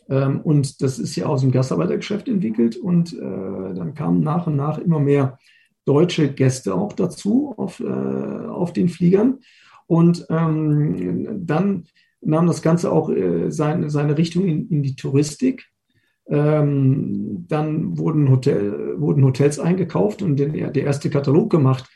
Ähm, 0.10 0.42
und 0.42 0.82
das 0.82 1.00
ist 1.00 1.16
ja 1.16 1.28
aus 1.28 1.42
dem 1.42 1.52
Gastarbeitergeschäft 1.52 2.28
entwickelt 2.28 2.78
und 2.78 3.14
äh, 3.14 3.74
dann 3.74 3.94
kamen 3.94 4.22
nach 4.22 4.48
und 4.48 4.56
nach 4.56 4.78
immer 4.78 5.00
mehr 5.00 5.38
deutsche 5.86 6.32
Gäste 6.34 6.76
auch 6.76 6.94
dazu 6.94 7.54
auf, 7.58 7.80
äh, 7.80 7.86
auf 7.86 8.74
den 8.74 8.90
Fliegern. 8.90 9.40
Und 9.88 10.26
ähm, 10.30 11.46
dann 11.48 11.86
nahm 12.22 12.48
das 12.48 12.62
Ganze 12.62 12.92
auch 12.92 13.10
äh, 13.10 13.50
seine, 13.50 13.90
seine 13.90 14.18
Richtung 14.18 14.46
in, 14.46 14.70
in 14.70 14.84
die 14.84 14.96
Touristik. 14.96 15.68
Ähm, 16.28 17.46
dann 17.48 17.98
wurden, 17.98 18.30
Hotel, 18.30 19.02
wurden 19.02 19.24
Hotels 19.24 19.60
eingekauft 19.60 20.22
und 20.22 20.38
der, 20.38 20.70
der 20.70 20.84
erste 20.84 21.10
Katalog 21.10 21.50
gemacht. 21.50 21.90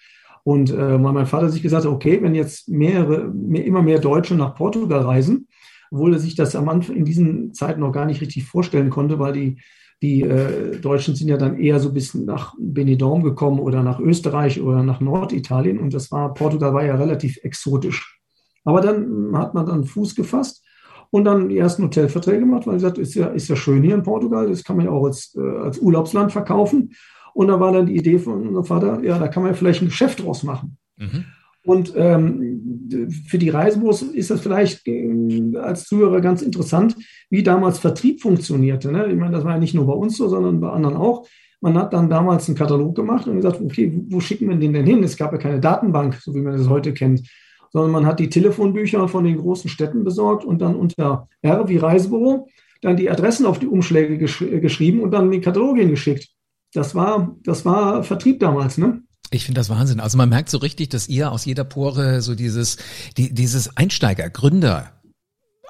Und 0.43 0.71
äh, 0.71 0.97
mein 0.97 1.27
Vater 1.27 1.49
sich 1.49 1.61
gesagt, 1.61 1.85
okay, 1.85 2.19
wenn 2.21 2.35
jetzt 2.35 2.67
mehrere, 2.67 3.27
mehr, 3.27 3.63
immer 3.63 3.83
mehr 3.83 3.99
Deutsche 3.99 4.35
nach 4.35 4.55
Portugal 4.55 5.01
reisen, 5.01 5.47
obwohl 5.93 6.13
er 6.13 6.19
sich 6.19 6.33
das 6.33 6.55
am 6.55 6.69
Anfang 6.69 6.95
in 6.95 7.05
diesen 7.05 7.53
Zeiten 7.53 7.81
noch 7.81 7.91
gar 7.91 8.05
nicht 8.05 8.19
richtig 8.19 8.45
vorstellen 8.45 8.89
konnte, 8.89 9.19
weil 9.19 9.33
die, 9.33 9.61
die 10.01 10.23
äh, 10.23 10.79
Deutschen 10.79 11.15
sind 11.15 11.27
ja 11.27 11.37
dann 11.37 11.59
eher 11.59 11.79
so 11.79 11.89
ein 11.89 11.93
bisschen 11.93 12.25
nach 12.25 12.55
Benidorm 12.59 13.21
gekommen 13.21 13.59
oder 13.59 13.83
nach 13.83 13.99
Österreich 13.99 14.59
oder 14.59 14.81
nach 14.81 15.01
Norditalien 15.01 15.77
und 15.77 15.93
das 15.93 16.11
war, 16.11 16.33
Portugal 16.33 16.73
war 16.73 16.83
ja 16.83 16.95
relativ 16.95 17.37
exotisch. 17.43 18.19
Aber 18.63 18.81
dann 18.81 19.37
hat 19.37 19.53
man 19.53 19.67
dann 19.67 19.83
Fuß 19.83 20.15
gefasst 20.15 20.65
und 21.11 21.25
dann 21.25 21.49
die 21.49 21.59
ersten 21.59 21.83
Hotelverträge 21.83 22.39
gemacht, 22.39 22.65
weil 22.65 22.75
gesagt, 22.75 22.97
ist 22.97 23.13
ja, 23.13 23.27
ist 23.27 23.47
ja 23.47 23.55
schön 23.55 23.83
hier 23.83 23.93
in 23.93 24.01
Portugal, 24.01 24.49
das 24.49 24.63
kann 24.63 24.77
man 24.77 24.87
ja 24.87 24.91
auch 24.91 25.05
als, 25.05 25.35
äh, 25.37 25.57
als 25.59 25.77
Urlaubsland 25.77 26.31
verkaufen. 26.31 26.93
Und 27.35 27.47
da 27.49 27.59
war 27.59 27.71
dann 27.71 27.85
die 27.85 27.95
Idee 27.95 28.17
von 28.17 28.47
unserem 28.47 28.65
Vater, 28.65 29.03
ja, 29.03 29.19
da 29.19 29.27
kann 29.27 29.43
man 29.43 29.51
ja 29.51 29.55
vielleicht 29.55 29.83
ein 29.83 29.89
Geschäft 29.89 30.23
draus 30.23 30.41
machen. 30.41 30.77
Mhm. 30.97 31.25
Und 31.65 31.93
ähm, 31.95 33.09
für 33.27 33.37
die 33.37 33.49
Reisebüros 33.49 34.01
ist 34.01 34.29
das 34.29 34.41
vielleicht 34.41 34.85
äh, 34.87 35.57
als 35.57 35.85
Zuhörer 35.85 36.19
ganz 36.19 36.41
interessant, 36.41 36.95
wie 37.29 37.43
damals 37.43 37.79
Vertrieb 37.79 38.21
funktionierte. 38.21 38.91
Ne? 38.91 39.07
Ich 39.07 39.15
meine, 39.15 39.31
das 39.31 39.45
war 39.45 39.53
ja 39.53 39.59
nicht 39.59 39.73
nur 39.73 39.87
bei 39.87 39.93
uns 39.93 40.17
so, 40.17 40.27
sondern 40.27 40.59
bei 40.59 40.69
anderen 40.69 40.97
auch. 40.97 41.25
Man 41.61 41.77
hat 41.77 41.93
dann 41.93 42.09
damals 42.09 42.49
einen 42.49 42.57
Katalog 42.57 42.95
gemacht 42.95 43.25
und 43.27 43.37
gesagt, 43.37 43.61
okay, 43.61 43.93
wo 44.09 44.19
schicken 44.19 44.49
wir 44.49 44.57
den 44.57 44.73
denn 44.73 44.85
hin? 44.85 45.01
Es 45.03 45.15
gab 45.15 45.31
ja 45.31 45.37
keine 45.37 45.61
Datenbank, 45.61 46.15
so 46.15 46.35
wie 46.35 46.41
man 46.41 46.57
das 46.57 46.67
heute 46.67 46.93
kennt, 46.93 47.25
sondern 47.71 47.91
man 47.91 48.05
hat 48.05 48.19
die 48.19 48.29
Telefonbücher 48.29 49.07
von 49.07 49.23
den 49.23 49.37
großen 49.37 49.69
Städten 49.69 50.03
besorgt 50.03 50.43
und 50.43 50.61
dann 50.61 50.75
unter 50.75 51.29
R 51.41 51.69
wie 51.69 51.77
Reisebüro 51.77 52.49
dann 52.81 52.97
die 52.97 53.09
Adressen 53.09 53.45
auf 53.45 53.59
die 53.59 53.67
Umschläge 53.67 54.17
gesch 54.17 54.39
geschrieben 54.39 54.99
und 54.99 55.11
dann 55.11 55.31
die 55.31 55.39
Katalogien 55.39 55.89
geschickt. 55.89 56.27
Das 56.73 56.95
war, 56.95 57.37
das 57.43 57.63
war 57.63 58.03
Vertrieb 58.03 58.39
damals, 58.39 58.77
ne? 58.77 59.02
Ich 59.33 59.45
finde 59.45 59.59
das 59.59 59.69
Wahnsinn. 59.69 59.99
Also 59.99 60.15
man 60.15 60.29
merkt 60.29 60.49
so 60.49 60.59
richtig, 60.59 60.89
dass 60.89 61.09
ihr 61.09 61.31
aus 61.31 61.45
jeder 61.45 61.63
Pore 61.63 62.21
so 62.21 62.35
dieses, 62.35 62.77
die, 63.17 63.33
dieses 63.33 63.75
Einsteiger, 63.75 64.29
Gründer, 64.29 64.91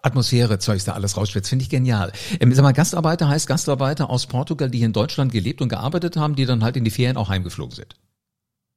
Atmosphäre, 0.01 0.59
Zeugs 0.59 0.83
da 0.83 0.91
alles 0.91 1.15
rausschwitzt, 1.15 1.47
finde 1.47 1.63
ich 1.63 1.69
genial. 1.69 2.11
Ähm, 2.41 2.53
sag 2.53 2.63
mal, 2.63 2.73
Gastarbeiter 2.73 3.29
heißt 3.29 3.47
Gastarbeiter 3.47 4.09
aus 4.09 4.25
Portugal, 4.25 4.69
die 4.69 4.79
hier 4.79 4.87
in 4.87 4.93
Deutschland 4.93 5.31
gelebt 5.31 5.61
und 5.61 5.69
gearbeitet 5.69 6.17
haben, 6.17 6.35
die 6.35 6.45
dann 6.45 6.61
halt 6.61 6.75
in 6.75 6.83
die 6.83 6.91
Ferien 6.91 7.15
auch 7.15 7.29
heimgeflogen 7.29 7.73
sind. 7.73 7.95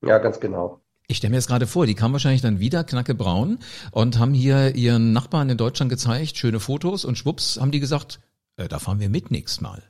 Ja, 0.07 0.19
ganz 0.19 0.39
genau. 0.39 0.81
Ich 1.09 1.17
stelle 1.17 1.33
mir 1.33 1.39
jetzt 1.39 1.49
gerade 1.49 1.67
vor, 1.67 1.87
die 1.87 1.97
kamen 1.97 2.13
wahrscheinlich 2.13 2.43
dann 2.43 2.61
wieder 2.61 2.85
knackebraun 2.85 3.59
und 3.91 4.21
haben 4.21 4.35
hier 4.35 4.77
ihren 4.77 5.13
Nachbarn 5.13 5.51
in 5.51 5.57
Deutschland 5.57 5.91
gezeigt, 5.91 6.37
schöne 6.37 6.61
Fotos 6.61 7.05
und 7.05 7.19
schwupps 7.19 7.59
haben 7.61 7.73
die 7.73 7.81
gesagt, 7.81 8.21
äh, 8.57 8.69
da 8.69 8.79
fahren 8.79 9.01
wir 9.01 9.09
mit 9.09 9.33
nächstes 9.33 9.61
Mal. 9.61 9.83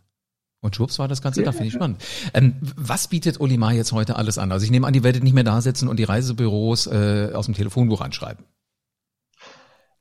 Und 0.63 0.75
schwupps 0.75 0.99
war 0.99 1.07
das 1.07 1.23
Ganze 1.23 1.43
da, 1.43 1.53
finde 1.53 1.69
ich 1.69 1.75
spannend. 1.75 2.03
Ähm, 2.35 2.57
was 2.77 3.09
bietet 3.09 3.41
Olimar 3.41 3.73
jetzt 3.73 3.93
heute 3.93 4.17
alles 4.17 4.39
an? 4.39 4.53
Also 4.53 4.65
ich 4.65 4.71
nehme 4.71 4.87
an, 4.87 4.93
die 4.93 5.05
werdet 5.05 5.23
nicht 5.23 5.35
mehr 5.35 5.45
da 5.45 5.61
sitzen 5.61 5.89
und 5.89 5.99
die 5.99 6.05
Reisebüros 6.05 6.87
äh, 6.87 7.31
aus 7.35 7.47
dem 7.47 7.55
Telefonbuch 7.55 8.01
anschreiben. 8.01 8.45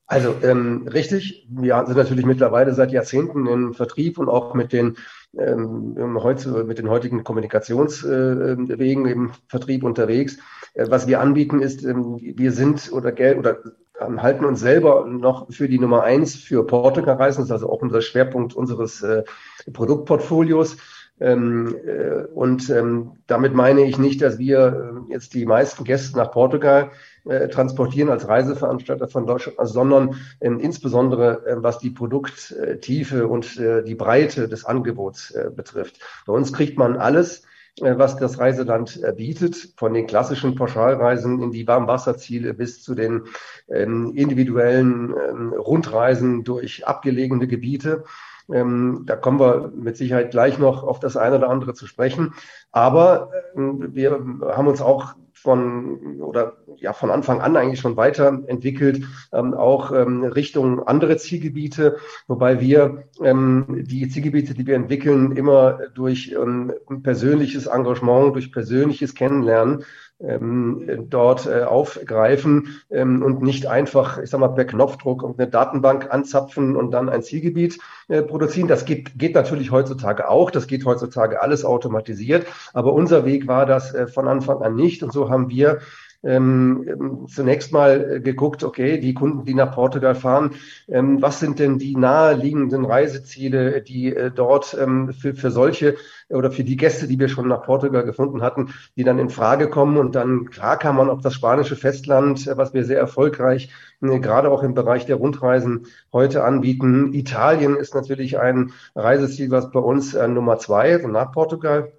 Also 0.07 0.35
ähm, 0.43 0.87
richtig, 0.87 1.47
wir 1.49 1.83
sind 1.87 1.97
natürlich 1.97 2.25
mittlerweile 2.25 2.73
seit 2.75 2.91
Jahrzehnten 2.91 3.47
im 3.47 3.73
Vertrieb 3.73 4.19
und 4.19 4.29
auch 4.29 4.53
mit 4.53 4.71
den 4.71 4.97
ähm, 5.37 6.17
heute 6.21 6.63
mit 6.63 6.77
den 6.77 6.89
heutigen 6.89 7.23
Kommunikationswegen 7.23 9.05
äh, 9.05 9.11
im 9.11 9.31
Vertrieb 9.47 9.83
unterwegs. 9.83 10.37
Äh, 10.75 10.85
was 10.89 11.07
wir 11.07 11.21
anbieten 11.21 11.59
ist, 11.59 11.83
ähm, 11.83 12.17
wir 12.19 12.51
sind 12.51 12.91
oder 12.91 13.11
Geld 13.11 13.39
oder 13.39 13.57
halten 13.99 14.45
uns 14.45 14.59
selber 14.59 15.05
noch 15.05 15.51
für 15.51 15.67
die 15.67 15.79
Nummer 15.79 16.03
eins 16.03 16.35
für 16.35 16.65
Portugal-Reisen. 16.65 17.41
Das 17.41 17.47
ist 17.47 17.51
also 17.51 17.69
auch 17.69 17.81
unser 17.81 18.01
Schwerpunkt 18.01 18.53
unseres 18.53 19.01
äh, 19.01 19.23
Produktportfolios. 19.71 20.77
Ähm, 21.17 21.73
äh, 21.85 22.25
und 22.33 22.69
ähm, 22.69 23.13
damit 23.25 23.53
meine 23.53 23.85
ich 23.85 23.97
nicht, 23.97 24.21
dass 24.21 24.37
wir 24.37 25.05
äh, 25.07 25.13
jetzt 25.13 25.33
die 25.33 25.45
meisten 25.45 25.85
Gäste 25.85 26.17
nach 26.17 26.31
Portugal 26.31 26.91
äh, 27.23 27.47
transportieren 27.47 28.09
als 28.09 28.27
Reiseveranstalter 28.27 29.07
von 29.07 29.25
Deutschland, 29.25 29.57
sondern 29.61 30.17
ähm, 30.41 30.59
insbesondere 30.59 31.45
äh, 31.45 31.55
was 31.63 31.79
die 31.79 31.91
Produkttiefe 31.91 33.27
und 33.27 33.57
äh, 33.57 33.81
die 33.83 33.95
Breite 33.95 34.49
des 34.49 34.65
Angebots 34.65 35.31
äh, 35.31 35.49
betrifft. 35.55 36.01
Bei 36.25 36.33
uns 36.33 36.51
kriegt 36.51 36.77
man 36.77 36.97
alles, 36.97 37.43
was 37.81 38.15
das 38.17 38.39
Reiseland 38.39 39.03
äh, 39.03 39.11
bietet, 39.11 39.73
von 39.75 39.93
den 39.93 40.07
klassischen 40.07 40.55
Pauschalreisen 40.55 41.41
in 41.41 41.51
die 41.51 41.67
Warmwasserziele 41.67 42.53
bis 42.53 42.81
zu 42.81 42.95
den 42.95 43.23
ähm, 43.67 44.13
individuellen 44.15 45.13
ähm, 45.29 45.53
Rundreisen 45.53 46.43
durch 46.43 46.87
abgelegene 46.87 47.47
Gebiete. 47.47 48.05
Ähm, 48.51 49.03
da 49.05 49.15
kommen 49.15 49.39
wir 49.39 49.71
mit 49.75 49.97
Sicherheit 49.97 50.31
gleich 50.31 50.57
noch 50.57 50.83
auf 50.83 50.99
das 50.99 51.17
eine 51.17 51.37
oder 51.37 51.49
andere 51.49 51.73
zu 51.73 51.87
sprechen. 51.87 52.33
Aber 52.71 53.31
äh, 53.55 53.59
wir 53.59 54.11
haben 54.11 54.67
uns 54.67 54.81
auch 54.81 55.15
von 55.45 56.19
oder 56.21 56.57
ja 56.77 56.91
von 56.91 57.11
Anfang 57.11 57.39
an 57.39 57.55
eigentlich 57.55 57.79
schon 57.79 57.95
weiterentwickelt, 57.95 59.03
ähm, 59.31 59.53
auch 59.53 59.91
ähm, 59.91 60.23
Richtung 60.23 60.85
andere 60.85 61.17
Zielgebiete, 61.17 61.97
wobei 62.27 62.59
wir 62.59 63.03
ähm, 63.23 63.83
die 63.87 64.09
Zielgebiete, 64.09 64.55
die 64.55 64.65
wir 64.65 64.75
entwickeln, 64.75 65.31
immer 65.33 65.79
durch 65.93 66.35
ähm, 66.37 66.73
persönliches 67.03 67.67
Engagement, 67.67 68.35
durch 68.35 68.51
persönliches 68.51 69.13
Kennenlernen 69.13 69.85
ähm, 70.19 71.07
dort 71.09 71.45
äh, 71.45 71.63
aufgreifen 71.63 72.81
ähm, 72.89 73.21
und 73.21 73.41
nicht 73.41 73.67
einfach, 73.67 74.17
ich 74.17 74.29
sag 74.29 74.39
mal, 74.39 74.47
per 74.49 74.65
Knopfdruck 74.65 75.23
eine 75.23 75.47
Datenbank 75.47 76.11
anzapfen 76.11 76.75
und 76.75 76.91
dann 76.91 77.09
ein 77.09 77.21
Zielgebiet 77.21 77.79
äh, 78.07 78.21
produzieren. 78.21 78.67
Das 78.67 78.85
geht, 78.85 79.17
geht 79.17 79.33
natürlich 79.33 79.71
heutzutage 79.71 80.29
auch. 80.29 80.51
Das 80.51 80.67
geht 80.67 80.85
heutzutage 80.85 81.41
alles 81.41 81.65
automatisiert. 81.65 82.45
Aber 82.73 82.93
unser 82.93 83.25
Weg 83.25 83.47
war 83.47 83.65
das 83.65 83.93
äh, 83.93 84.07
von 84.07 84.27
Anfang 84.27 84.61
an 84.61 84.75
nicht. 84.75 85.01
Und 85.01 85.11
so 85.11 85.29
haben 85.29 85.49
wir 85.49 85.79
ähm, 86.25 87.25
zunächst 87.27 87.71
mal 87.71 88.19
geguckt, 88.21 88.63
okay, 88.63 88.99
die 88.99 89.13
Kunden, 89.13 89.45
die 89.45 89.53
nach 89.53 89.73
Portugal 89.73 90.15
fahren, 90.15 90.51
ähm, 90.87 91.21
was 91.21 91.39
sind 91.39 91.59
denn 91.59 91.77
die 91.77 91.95
naheliegenden 91.95 92.83
Reiseziele, 92.85 93.81
die 93.81 94.13
äh, 94.13 94.31
dort 94.31 94.75
ähm, 94.79 95.13
für, 95.13 95.35
für 95.35 95.51
solche 95.51 95.95
oder 96.29 96.51
für 96.51 96.63
die 96.63 96.77
Gäste, 96.77 97.07
die 97.07 97.19
wir 97.19 97.29
schon 97.29 97.47
nach 97.47 97.63
Portugal 97.63 98.03
gefunden 98.03 98.41
hatten, 98.41 98.73
die 98.95 99.03
dann 99.03 99.19
in 99.19 99.29
Frage 99.29 99.69
kommen. 99.69 99.97
Und 99.97 100.15
dann, 100.15 100.49
klar 100.49 100.77
kann 100.77 100.95
man 100.95 101.09
auf 101.09 101.21
das 101.21 101.35
spanische 101.35 101.75
Festland, 101.75 102.47
was 102.57 102.73
wir 102.73 102.83
sehr 102.83 102.99
erfolgreich, 102.99 103.69
äh, 104.01 104.19
gerade 104.19 104.49
auch 104.49 104.63
im 104.63 104.73
Bereich 104.73 105.05
der 105.05 105.17
Rundreisen 105.17 105.85
heute 106.11 106.43
anbieten. 106.43 107.13
Italien 107.13 107.75
ist 107.75 107.93
natürlich 107.93 108.39
ein 108.39 108.71
Reiseziel, 108.95 109.51
was 109.51 109.71
bei 109.71 109.79
uns 109.79 110.15
äh, 110.15 110.27
Nummer 110.27 110.57
zwei, 110.57 110.93
also 110.93 111.07
nach 111.07 111.31
Portugal 111.31 111.91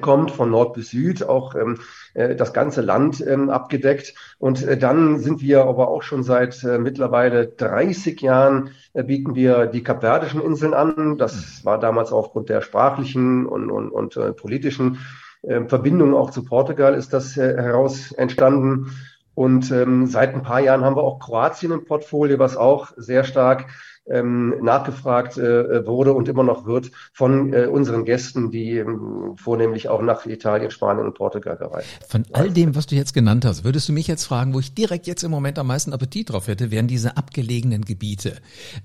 kommt, 0.00 0.30
von 0.30 0.50
Nord 0.50 0.74
bis 0.74 0.90
Süd, 0.90 1.28
auch 1.28 1.54
ähm, 1.54 1.78
äh, 2.14 2.36
das 2.36 2.52
ganze 2.52 2.82
Land 2.82 3.24
ähm, 3.26 3.50
abgedeckt. 3.50 4.14
Und 4.38 4.62
äh, 4.62 4.76
dann 4.76 5.18
sind 5.18 5.42
wir 5.42 5.64
aber 5.64 5.88
auch 5.88 6.02
schon 6.02 6.22
seit 6.22 6.62
äh, 6.64 6.78
mittlerweile 6.78 7.48
30 7.48 8.20
Jahren 8.20 8.70
äh, 8.92 9.02
bieten 9.02 9.34
wir 9.34 9.66
die 9.66 9.82
Kapverdischen 9.82 10.40
Inseln 10.40 10.74
an. 10.74 11.18
Das 11.18 11.64
war 11.64 11.78
damals 11.78 12.12
aufgrund 12.12 12.48
der 12.48 12.60
sprachlichen 12.62 13.46
und, 13.46 13.70
und, 13.70 13.90
und 13.90 14.16
äh, 14.16 14.32
politischen 14.32 14.98
äh, 15.42 15.64
Verbindungen 15.66 16.14
auch 16.14 16.30
zu 16.30 16.44
Portugal 16.44 16.94
ist 16.94 17.12
das 17.12 17.36
äh, 17.36 17.56
heraus 17.56 18.12
entstanden. 18.12 18.92
Und 19.34 19.70
ähm, 19.70 20.06
seit 20.06 20.34
ein 20.34 20.42
paar 20.42 20.60
Jahren 20.60 20.84
haben 20.84 20.96
wir 20.96 21.02
auch 21.02 21.18
Kroatien 21.18 21.72
im 21.72 21.84
Portfolio, 21.84 22.38
was 22.38 22.56
auch 22.56 22.92
sehr 22.96 23.24
stark 23.24 23.66
ähm, 24.06 24.62
nachgefragt 24.62 25.38
äh, 25.38 25.86
wurde 25.86 26.12
und 26.12 26.28
immer 26.28 26.42
noch 26.42 26.66
wird 26.66 26.90
von 27.12 27.52
äh, 27.52 27.66
unseren 27.66 28.04
Gästen, 28.04 28.50
die 28.50 28.78
ähm, 28.78 29.36
vornehmlich 29.36 29.88
auch 29.88 30.02
nach 30.02 30.26
Italien, 30.26 30.70
Spanien 30.70 31.06
und 31.06 31.14
Portugal 31.14 31.56
gereist. 31.56 31.88
Von 32.08 32.24
all 32.32 32.50
dem, 32.50 32.74
was 32.74 32.86
du 32.86 32.96
jetzt 32.96 33.14
genannt 33.14 33.44
hast, 33.44 33.64
würdest 33.64 33.88
du 33.88 33.92
mich 33.92 34.08
jetzt 34.08 34.24
fragen, 34.24 34.54
wo 34.54 34.58
ich 34.58 34.74
direkt 34.74 35.06
jetzt 35.06 35.22
im 35.22 35.30
Moment 35.30 35.58
am 35.58 35.68
meisten 35.68 35.92
Appetit 35.92 36.32
drauf 36.32 36.48
hätte, 36.48 36.70
wären 36.70 36.88
diese 36.88 37.16
abgelegenen 37.16 37.84
Gebiete. 37.84 38.36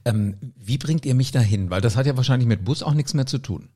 Ähm, 0.05 0.37
wie 0.55 0.77
bringt 0.77 1.05
ihr 1.05 1.15
mich 1.15 1.31
dahin? 1.31 1.71
Weil 1.71 1.81
das 1.81 1.97
hat 1.97 2.05
ja 2.05 2.15
wahrscheinlich 2.15 2.47
mit 2.47 2.63
Bus 2.63 2.83
auch 2.83 2.93
nichts 2.93 3.13
mehr 3.13 3.25
zu 3.25 3.39
tun. 3.39 3.69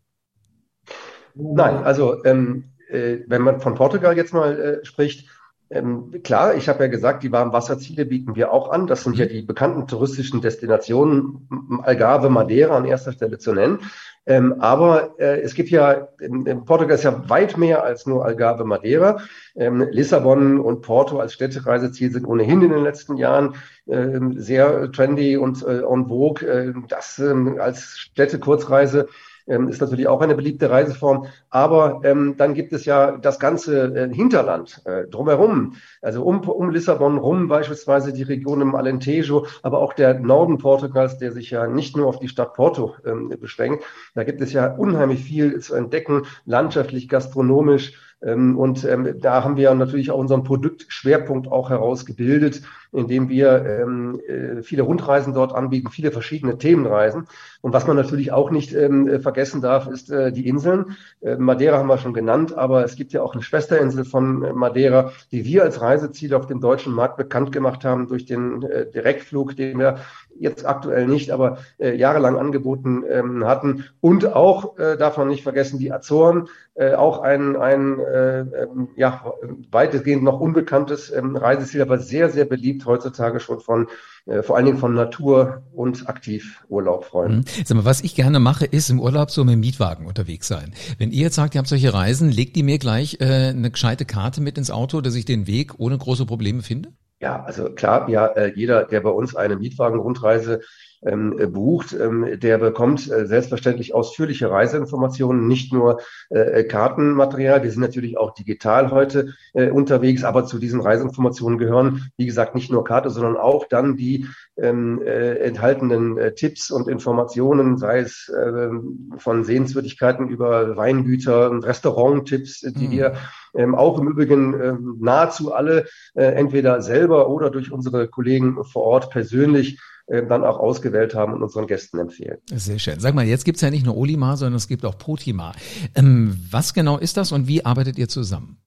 Nein, 1.34 1.78
also 1.78 2.24
ähm, 2.24 2.66
äh, 2.90 3.20
wenn 3.28 3.42
man 3.42 3.62
von 3.62 3.74
Portugal 3.76 4.16
jetzt 4.16 4.34
mal 4.34 4.60
äh, 4.60 4.86
spricht, 4.86 5.28
ähm, 5.72 6.22
klar, 6.24 6.56
ich 6.56 6.68
habe 6.68 6.84
ja 6.84 6.90
gesagt, 6.90 7.24
die 7.24 7.32
Warmwasserziele 7.32 8.06
bieten 8.06 8.36
wir 8.36 8.52
auch 8.52 8.72
an. 8.72 8.88
Das 8.88 9.04
sind 9.04 9.18
ja 9.18 9.26
mhm. 9.26 9.30
die 9.30 9.42
bekannten 9.42 9.88
touristischen 9.88 10.42
Destinationen, 10.42 11.48
Algarve, 11.84 12.30
Madeira 12.30 12.76
an 12.76 12.86
erster 12.86 13.14
Stelle 13.14 13.38
zu 13.38 13.54
nennen. 13.54 13.80
Ähm, 14.26 14.56
aber 14.60 15.16
äh, 15.20 15.42
es 15.42 15.56
gibt 15.56 15.70
ja, 15.70 16.10
in, 16.20 16.46
in, 16.46 16.66
Portugal 16.66 16.96
ist 16.96 17.04
ja 17.04 17.28
weit 17.30 17.58
mehr 17.58 17.84
als 17.84 18.06
nur 18.06 18.24
Algarve, 18.24 18.66
Madeira. 18.66 19.22
Ähm, 19.56 19.88
Lissabon 19.90 20.60
und 20.60 20.82
Porto 20.82 21.20
als 21.20 21.34
Städtereiseziel 21.34 22.12
sind 22.12 22.28
ohnehin 22.28 22.62
in 22.62 22.72
den 22.72 22.84
letzten 22.84 23.18
Jahren 23.18 23.56
äh, 23.88 24.20
sehr 24.36 24.92
trendy 24.92 25.38
und 25.38 25.64
äh, 25.66 25.82
en 25.82 26.08
vogue. 26.08 26.48
Äh, 26.48 26.74
das 26.88 27.18
ähm, 27.18 27.60
als 27.60 27.98
Städte-Kurzreise 27.98 29.08
ähm, 29.48 29.68
ist 29.68 29.82
natürlich 29.82 30.08
auch 30.08 30.22
eine 30.22 30.36
beliebte 30.36 30.70
Reiseform. 30.70 31.28
Aber 31.50 32.02
ähm, 32.04 32.36
dann 32.38 32.54
gibt 32.54 32.74
es 32.74 32.86
ja 32.86 33.18
das 33.18 33.40
ganze 33.40 33.96
äh, 33.96 34.14
Hinterland 34.14 34.82
äh, 34.86 35.08
drumherum, 35.08 35.76
also 36.02 36.24
um, 36.24 36.42
um 36.42 36.70
Lissabon 36.70 37.18
rum 37.18 37.48
beispielsweise 37.48 38.14
die 38.14 38.24
Region 38.24 38.62
im 38.62 38.76
Alentejo, 38.76 39.46
aber 39.64 39.80
auch 39.80 39.94
der 39.94 40.20
Norden 40.20 40.58
Portugals, 40.58 41.18
der 41.18 41.32
sich 41.32 41.52
ja 41.52 41.68
nicht 41.68 41.96
nur 41.98 42.08
auf 42.08 42.20
die 42.20 42.30
Stadt 42.30 42.54
Porto 42.54 42.96
ähm, 43.06 43.34
beschränkt. 43.40 43.84
Da 44.16 44.24
gibt 44.24 44.42
es 44.42 44.54
ja 44.54 44.74
unheimlich 44.76 45.24
viel 45.24 45.60
zu 45.60 45.76
entdecken, 45.76 46.24
landschaftlich, 46.46 47.08
gastronomisch. 47.08 47.94
Ähm, 48.24 48.58
und 48.58 48.84
ähm, 48.84 49.16
da 49.20 49.44
haben 49.44 49.58
wir 49.58 49.74
natürlich 49.74 50.12
auch 50.12 50.20
unseren 50.20 50.44
Produktschwerpunkt 50.44 51.48
auch 51.48 51.70
herausgebildet, 51.70 52.62
indem 52.94 53.30
wir 53.30 53.66
ähm, 53.66 54.20
äh, 54.28 54.62
viele 54.64 54.84
Rundreisen 54.84 55.34
dort 55.34 55.56
anbieten, 55.56 55.90
viele 55.90 56.12
verschiedene 56.12 56.58
Themenreisen. 56.58 57.28
Und 57.62 57.74
was 57.74 57.88
man 57.88 57.96
natürlich 57.96 58.32
auch 58.32 58.52
nicht 58.52 58.72
vergessen 58.72 59.62
darf, 59.62 59.88
ist 59.88 60.12
äh, 60.12 60.32
die 60.32 60.48
Inseln. 60.48 60.98
Äh, 61.22 61.38
Madeira 61.38 61.78
haben 61.78 61.88
wir 61.88 61.98
schon 61.98 62.14
genannt, 62.14 62.58
aber 62.58 62.84
es 62.84 62.96
gibt 62.96 63.14
ja 63.14 63.22
auch 63.22 63.34
eine 63.34 63.44
Schwesterinsel 63.44 64.04
von 64.04 64.40
Madeira, 64.58 65.12
die 65.32 65.46
wir 65.46 65.64
als 65.64 65.82
Reiseziel 65.82 66.34
auf 66.34 66.48
dem 66.48 66.60
deutschen 66.60 66.94
Markt 66.94 67.18
bekannt 67.18 67.52
gemacht 67.52 67.86
haben 67.86 68.08
durch 68.08 68.26
den 68.26 68.62
Direktflug, 68.62 69.56
den 69.56 69.80
wir 69.80 69.98
jetzt 70.42 70.66
aktuell 70.66 71.08
nicht, 71.08 71.32
aber 71.32 71.60
äh, 71.78 71.96
jahrelang 71.96 72.36
angeboten 72.38 73.04
ähm, 73.10 73.46
hatten. 73.46 73.86
Und 74.02 74.26
auch, 74.26 74.78
äh, 74.78 74.98
darf 74.98 75.18
man 75.18 75.28
nicht 75.28 75.44
vergessen, 75.44 75.80
die 75.80 75.92
Azoren, 75.92 76.50
äh, 76.74 76.94
auch 76.94 77.20
ein, 77.20 77.56
ein 77.56 78.00
äh, 78.00 78.40
ähm, 78.40 78.90
ja, 78.96 79.34
weitestgehend 79.72 80.24
noch 80.24 80.40
unbekanntes 80.40 81.12
ähm, 81.12 81.36
Reiseziel, 81.36 81.82
aber 81.82 82.00
sehr, 82.00 82.30
sehr 82.30 82.46
beliebt 82.46 82.86
heutzutage 82.86 83.40
schon 83.40 83.60
von 83.60 83.88
äh, 84.26 84.42
vor 84.42 84.56
allen 84.56 84.66
Dingen 84.66 84.78
von 84.78 84.94
Natur- 84.94 85.64
und 85.74 86.08
Aktivurlaubfreunden. 86.08 87.40
Mhm. 87.40 87.64
Sag 87.66 87.76
mal, 87.78 87.86
was 87.86 88.02
ich 88.02 88.16
gerne 88.16 88.40
mache, 88.40 88.66
ist 88.66 88.90
im 88.90 89.00
Urlaub 89.00 89.32
so 89.32 89.44
mit 89.44 89.54
dem 89.54 89.60
Mietwagen 89.60 90.08
unterwegs 90.08 90.48
sein. 90.48 90.74
Wenn 90.98 91.12
ihr 91.12 91.22
jetzt 91.22 91.36
sagt, 91.36 91.56
ihr 91.56 91.60
habt 91.60 91.68
solche 91.68 91.94
Reisen, 91.94 92.32
legt 92.32 92.58
ihr 92.58 92.64
mir 92.64 92.80
gleich 92.80 93.18
äh, 93.20 93.50
eine 93.50 93.70
gescheite 93.70 94.06
Karte 94.06 94.42
mit 94.42 94.58
ins 94.58 94.72
Auto, 94.72 95.02
dass 95.02 95.16
ich 95.16 95.26
den 95.26 95.48
Weg 95.48 95.74
ohne 95.78 95.98
große 95.98 96.26
Probleme 96.26 96.62
finde? 96.62 96.90
Ja, 97.22 97.44
also 97.44 97.72
klar, 97.74 98.10
ja, 98.10 98.26
äh, 98.28 98.52
jeder, 98.56 98.86
der 98.86 99.02
bei 99.02 99.12
uns 99.12 99.36
eine 99.36 99.56
Mietwagen-Rundreise 99.56 100.62
ähm, 101.04 101.40
äh, 101.40 101.48
bucht, 101.48 101.94
ähm, 101.94 102.40
der 102.40 102.58
bekommt 102.58 103.10
äh, 103.10 103.26
selbstverständlich 103.26 103.94
ausführliche 103.94 104.50
Reiseinformationen, 104.50 105.48
nicht 105.48 105.74
nur 105.74 106.02
äh, 106.30 106.64
Kartenmaterial. 106.64 107.64
Wir 107.64 107.72
sind 107.72 107.82
natürlich 107.82 108.18
auch 108.18 108.34
digital 108.34 108.92
heute 108.92 109.34
äh, 109.54 109.70
unterwegs, 109.70 110.24
aber 110.24 110.46
zu 110.46 110.60
diesen 110.60 110.82
Reiseinformationen 110.82 111.58
gehören, 111.58 112.12
wie 112.18 112.26
gesagt, 112.26 112.56
nicht 112.56 112.72
nur 112.72 112.84
Karte, 112.84 113.10
sondern 113.10 113.38
auch 113.38 113.68
dann 113.68 113.98
die 113.98 114.28
ähm, 114.58 115.02
äh, 115.02 115.36
enthaltenen 115.40 116.18
äh, 116.18 116.34
Tipps 116.34 116.72
und 116.72 116.88
Informationen, 116.88 117.78
sei 117.78 118.00
es 118.00 118.30
äh, 118.30 118.70
von 119.18 119.44
Sehenswürdigkeiten 119.44 120.30
über 120.30 120.78
Weingüter, 120.78 121.52
Restaurant-Tipps, 121.64 122.62
die 122.62 122.88
mhm. 122.88 122.92
wir 122.92 123.14
ähm, 123.54 123.76
auch 123.76 124.00
im 124.00 124.08
Übrigen 124.08 124.54
ähm, 124.62 124.98
nahezu 125.00 125.54
alle 125.54 125.86
äh, 126.14 126.24
entweder 126.24 126.82
selber 126.82 127.30
oder 127.30 127.50
durch 127.50 127.72
unsere 127.72 128.08
Kollegen 128.08 128.64
vor 128.64 128.84
Ort 128.84 129.10
persönlich 129.10 129.80
äh, 130.12 130.28
dann 130.28 130.44
auch 130.44 130.60
ausgewählt 130.60 131.16
haben 131.16 131.34
und 131.34 131.42
unseren 131.42 131.68
Gästen 131.68 131.98
empfehlen. 131.98 132.38
Sehr 132.54 132.80
schön. 132.80 133.00
Sag 133.00 133.16
mal, 133.16 133.26
jetzt 133.26 133.46
gibt's 133.46 133.62
ja 133.62 133.70
nicht 133.70 133.86
nur 133.86 133.96
Olimar, 133.96 134.36
sondern 134.36 134.56
es 134.56 134.68
gibt 134.68 134.86
auch 134.86 134.98
Potimar. 134.98 135.54
Ähm, 135.96 136.38
was 136.52 136.74
genau 136.74 136.98
ist 136.98 137.16
das 137.16 137.32
und 137.32 137.48
wie 137.48 137.64
arbeitet 137.64 137.98
ihr 137.98 138.10
zusammen? 138.10 138.58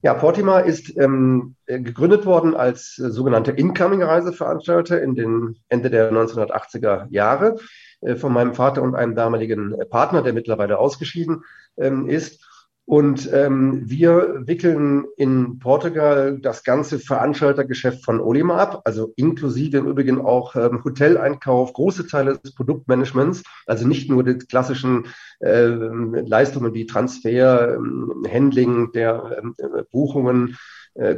Ja, 0.00 0.14
Portima 0.14 0.60
ist 0.60 0.96
ähm, 0.96 1.56
gegründet 1.66 2.24
worden 2.24 2.54
als 2.54 2.98
äh, 2.98 3.10
sogenannte 3.10 3.50
Incoming-Reiseveranstalter 3.50 5.02
in 5.02 5.14
den 5.14 5.56
Ende 5.68 5.90
der 5.90 6.10
1980er 6.10 7.08
Jahre 7.10 7.56
äh, 8.00 8.16
von 8.16 8.32
meinem 8.32 8.54
Vater 8.54 8.82
und 8.82 8.94
einem 8.94 9.14
damaligen 9.14 9.74
Partner, 9.90 10.22
der 10.22 10.32
mittlerweile 10.32 10.78
ausgeschieden 10.78 11.44
ähm, 11.76 12.08
ist. 12.08 12.42
Und 12.86 13.28
ähm, 13.32 13.82
wir 13.84 14.46
wickeln 14.46 15.06
in 15.16 15.58
Portugal 15.58 16.38
das 16.40 16.62
ganze 16.62 17.00
Veranstaltergeschäft 17.00 18.04
von 18.04 18.20
Olima 18.20 18.58
ab, 18.58 18.82
also 18.84 19.12
inklusive 19.16 19.78
im 19.78 19.88
Übrigen 19.88 20.20
auch 20.20 20.54
ähm, 20.54 20.84
Hoteleinkauf, 20.84 21.72
große 21.72 22.06
Teile 22.06 22.38
des 22.38 22.54
Produktmanagements, 22.54 23.42
also 23.66 23.88
nicht 23.88 24.08
nur 24.08 24.22
die 24.22 24.38
klassischen 24.38 25.06
äh, 25.40 25.66
Leistungen 25.66 26.74
wie 26.74 26.86
Transfer, 26.86 27.74
äh, 27.74 28.28
Handling 28.30 28.92
der 28.92 29.42
äh, 29.58 29.82
Buchungen, 29.90 30.56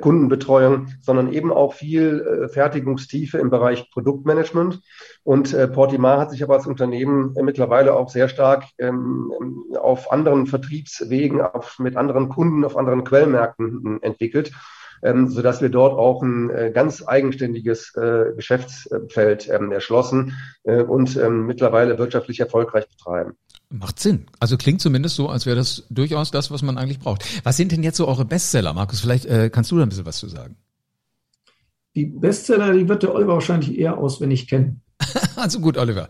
Kundenbetreuung, 0.00 0.88
sondern 1.00 1.32
eben 1.32 1.52
auch 1.52 1.74
viel 1.74 2.20
äh, 2.20 2.48
Fertigungstiefe 2.48 3.38
im 3.38 3.50
Bereich 3.50 3.90
Produktmanagement. 3.92 4.80
Und 5.22 5.54
äh, 5.54 5.68
Portimar 5.68 6.18
hat 6.18 6.30
sich 6.30 6.42
aber 6.42 6.54
als 6.54 6.66
Unternehmen 6.66 7.34
äh, 7.36 7.42
mittlerweile 7.42 7.94
auch 7.94 8.08
sehr 8.08 8.28
stark 8.28 8.64
ähm, 8.78 9.32
auf 9.78 10.10
anderen 10.10 10.46
Vertriebswegen, 10.46 11.40
auf, 11.40 11.78
mit 11.78 11.96
anderen 11.96 12.28
Kunden, 12.28 12.64
auf 12.64 12.76
anderen 12.76 13.04
Quellmärkten 13.04 14.02
entwickelt 14.02 14.52
ähm, 15.02 15.28
sodass 15.28 15.60
wir 15.62 15.68
dort 15.68 15.98
auch 15.98 16.22
ein 16.22 16.50
äh, 16.50 16.70
ganz 16.72 17.06
eigenständiges 17.06 17.94
äh, 17.96 18.32
Geschäftsfeld 18.34 19.48
ähm, 19.48 19.72
erschlossen 19.72 20.34
äh, 20.64 20.82
und 20.82 21.16
ähm, 21.16 21.46
mittlerweile 21.46 21.98
wirtschaftlich 21.98 22.40
erfolgreich 22.40 22.88
betreiben. 22.88 23.36
Macht 23.70 24.00
Sinn. 24.00 24.26
Also 24.40 24.56
klingt 24.56 24.80
zumindest 24.80 25.16
so, 25.16 25.28
als 25.28 25.44
wäre 25.44 25.56
das 25.56 25.84
durchaus 25.90 26.30
das, 26.30 26.50
was 26.50 26.62
man 26.62 26.78
eigentlich 26.78 27.00
braucht. 27.00 27.24
Was 27.44 27.56
sind 27.56 27.70
denn 27.70 27.82
jetzt 27.82 27.98
so 27.98 28.08
eure 28.08 28.24
Bestseller, 28.24 28.72
Markus? 28.72 29.00
Vielleicht 29.00 29.26
äh, 29.26 29.50
kannst 29.50 29.70
du 29.70 29.76
da 29.76 29.82
ein 29.82 29.90
bisschen 29.90 30.06
was 30.06 30.18
zu 30.18 30.28
sagen. 30.28 30.56
Die 31.94 32.06
Bestseller, 32.06 32.72
die 32.72 32.88
wird 32.88 33.02
der 33.02 33.14
Oliver 33.14 33.34
wahrscheinlich 33.34 33.78
eher 33.78 33.98
auswendig 33.98 34.48
kennen. 34.48 34.80
also 35.36 35.60
gut, 35.60 35.76
Oliver. 35.76 36.08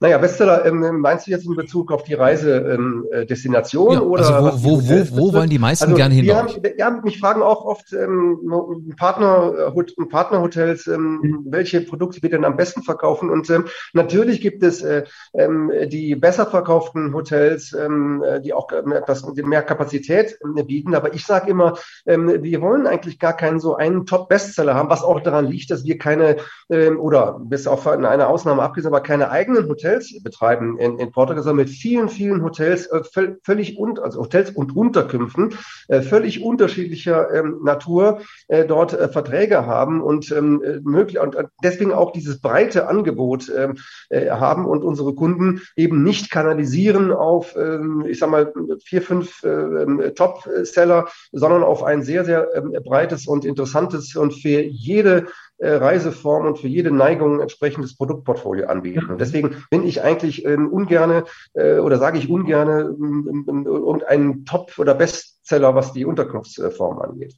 Naja, 0.00 0.18
Bestseller, 0.18 0.64
ähm, 0.64 1.00
meinst 1.00 1.26
du 1.26 1.32
jetzt 1.32 1.44
in 1.44 1.56
Bezug 1.56 1.90
auf 1.90 2.04
die 2.04 2.14
Reisedestination? 2.14 3.88
Ähm, 3.88 3.94
ja, 3.94 4.00
oder 4.00 4.32
also 4.32 4.62
wo, 4.62 4.80
wo, 4.80 4.88
wo, 4.88 5.16
wo 5.16 5.32
wollen 5.34 5.50
die 5.50 5.58
meisten 5.58 5.86
also 5.86 5.96
gerne 5.96 6.14
hin? 6.14 6.24
Wir 6.24 6.36
haben, 6.36 6.52
ja, 6.76 6.90
mich 6.90 7.18
fragen 7.18 7.42
auch 7.42 7.64
oft 7.64 7.92
ähm, 7.92 8.94
Partner, 8.96 9.72
äh, 9.74 10.04
Partnerhotels, 10.04 10.86
ähm, 10.86 11.18
mhm. 11.20 11.46
welche 11.46 11.80
Produkte 11.80 12.22
wir 12.22 12.30
denn 12.30 12.44
am 12.44 12.56
besten 12.56 12.84
verkaufen. 12.84 13.28
Und 13.28 13.50
ähm, 13.50 13.64
natürlich 13.92 14.40
gibt 14.40 14.62
es 14.62 14.82
äh, 14.82 15.02
ähm, 15.34 15.72
die 15.86 16.14
besser 16.14 16.46
verkauften 16.46 17.12
Hotels, 17.12 17.72
ähm, 17.72 18.22
die 18.44 18.52
auch 18.52 18.70
etwas 18.70 19.26
mehr 19.34 19.62
Kapazität 19.62 20.38
äh, 20.56 20.62
bieten. 20.62 20.94
Aber 20.94 21.12
ich 21.12 21.26
sage 21.26 21.50
immer, 21.50 21.76
ähm, 22.06 22.40
wir 22.40 22.60
wollen 22.60 22.86
eigentlich 22.86 23.18
gar 23.18 23.36
keinen 23.36 23.58
so 23.58 23.74
einen 23.74 24.06
Top-Bestseller 24.06 24.76
haben, 24.76 24.90
was 24.90 25.02
auch 25.02 25.18
daran 25.18 25.46
liegt, 25.46 25.72
dass 25.72 25.84
wir 25.84 25.98
keine 25.98 26.36
ähm, 26.70 27.00
oder 27.00 27.40
bis 27.42 27.66
auf 27.66 27.84
eine 27.88 28.28
Ausnahme 28.28 28.62
abgesehen, 28.62 28.92
aber 28.92 29.02
keine 29.02 29.30
eigenen 29.30 29.68
Hotels 29.68 29.87
Hotels 29.88 30.22
betreiben. 30.22 30.78
In, 30.78 30.98
in 30.98 31.10
Portugal, 31.10 31.42
sondern 31.42 31.64
mit 31.64 31.70
vielen, 31.70 32.08
vielen 32.08 32.42
Hotels, 32.42 32.86
äh, 32.86 33.02
völlig 33.42 33.78
und, 33.78 34.00
also 34.00 34.20
Hotels 34.20 34.50
und 34.50 34.76
Unterkünften, 34.76 35.54
äh, 35.88 36.02
völlig 36.02 36.42
unterschiedlicher 36.42 37.32
ähm, 37.34 37.60
Natur 37.62 38.20
äh, 38.48 38.64
dort 38.64 38.92
äh, 38.92 39.08
Verträge 39.08 39.66
haben 39.66 40.00
und 40.00 40.30
ähm, 40.32 40.62
möglich 40.82 41.18
und 41.18 41.36
deswegen 41.62 41.92
auch 41.92 42.12
dieses 42.12 42.40
breite 42.40 42.88
Angebot 42.88 43.50
ähm, 43.56 43.76
äh, 44.10 44.30
haben 44.30 44.66
und 44.66 44.82
unsere 44.84 45.14
Kunden 45.14 45.62
eben 45.76 46.02
nicht 46.02 46.30
kanalisieren 46.30 47.12
auf, 47.12 47.56
ähm, 47.56 48.04
ich 48.06 48.18
sag 48.18 48.30
mal, 48.30 48.52
vier, 48.84 49.02
fünf 49.02 49.42
äh, 49.44 50.12
Top-Seller, 50.12 51.08
sondern 51.32 51.62
auf 51.62 51.82
ein 51.82 52.02
sehr, 52.02 52.24
sehr 52.24 52.48
ähm, 52.54 52.76
breites 52.84 53.26
und 53.26 53.44
interessantes 53.44 54.14
und 54.16 54.32
für 54.32 54.60
jede 54.60 55.26
äh, 55.58 55.70
Reiseform 55.70 56.46
und 56.46 56.58
für 56.58 56.68
jede 56.68 56.90
Neigung 56.90 57.34
ein 57.34 57.40
entsprechendes 57.40 57.96
Produktportfolio 57.96 58.66
anbieten. 58.66 59.10
Und 59.10 59.20
deswegen 59.20 59.56
bin 59.70 59.84
ich 59.84 60.02
eigentlich 60.02 60.44
ähm, 60.44 60.68
ungerne 60.68 61.24
äh, 61.54 61.78
oder 61.78 61.98
sage 61.98 62.18
ich 62.18 62.30
ungerne 62.30 62.94
ähm, 62.98 63.46
ähm, 63.48 63.66
irgendeinen 63.66 64.44
Top- 64.44 64.78
oder 64.78 64.94
Bestseller, 64.94 65.74
was 65.74 65.92
die 65.92 66.04
Unterkunftsform 66.04 66.98
angeht. 67.00 67.34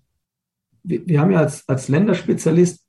Wir, 0.82 1.06
wir 1.06 1.20
haben 1.20 1.30
ja 1.30 1.40
als, 1.40 1.68
als 1.68 1.88
Länderspezialist 1.88 2.84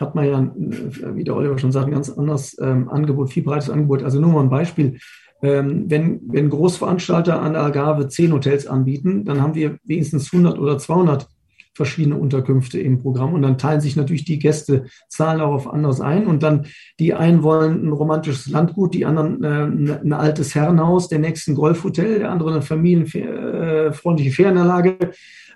hat 0.00 0.14
man 0.14 0.26
ja, 0.26 0.40
äh, 0.40 1.14
wie 1.14 1.24
der 1.24 1.36
Oliver 1.36 1.58
schon 1.58 1.72
sagt, 1.72 1.86
ein 1.86 1.92
ganz 1.92 2.10
anderes 2.10 2.56
ähm, 2.60 2.88
Angebot, 2.88 3.30
viel 3.30 3.42
breites 3.42 3.70
Angebot. 3.70 4.02
Also 4.02 4.20
nur 4.20 4.32
mal 4.32 4.42
ein 4.42 4.50
Beispiel. 4.50 4.98
Ähm, 5.42 5.90
wenn, 5.90 6.20
wenn 6.32 6.50
Großveranstalter 6.50 7.40
an 7.40 7.54
der 7.54 7.62
Algarve 7.62 8.08
zehn 8.08 8.32
Hotels 8.32 8.66
anbieten, 8.66 9.24
dann 9.24 9.42
haben 9.42 9.54
wir 9.54 9.78
wenigstens 9.84 10.32
100 10.32 10.58
oder 10.58 10.78
200 10.78 11.26
verschiedene 11.74 12.16
Unterkünfte 12.16 12.80
im 12.80 12.98
Programm. 12.98 13.32
Und 13.32 13.42
dann 13.42 13.58
teilen 13.58 13.80
sich 13.80 13.96
natürlich 13.96 14.24
die 14.24 14.38
Gäste 14.38 14.84
Zahlen 15.08 15.40
auch 15.40 15.52
auf 15.52 15.72
anderes 15.72 16.00
ein. 16.00 16.26
Und 16.26 16.42
dann 16.42 16.66
die 16.98 17.14
einen 17.14 17.42
wollen 17.42 17.86
ein 17.86 17.92
romantisches 17.92 18.48
Landgut, 18.48 18.94
die 18.94 19.06
anderen 19.06 19.42
äh, 19.42 19.96
ein 20.02 20.12
altes 20.12 20.54
Herrenhaus, 20.54 21.08
der 21.08 21.18
nächste 21.18 21.52
ein 21.52 21.54
Golfhotel, 21.54 22.20
der 22.20 22.30
andere 22.30 22.52
eine 22.52 22.62
familienfreundliche 22.62 24.30
äh, 24.30 24.32
Ferienanlage 24.32 24.98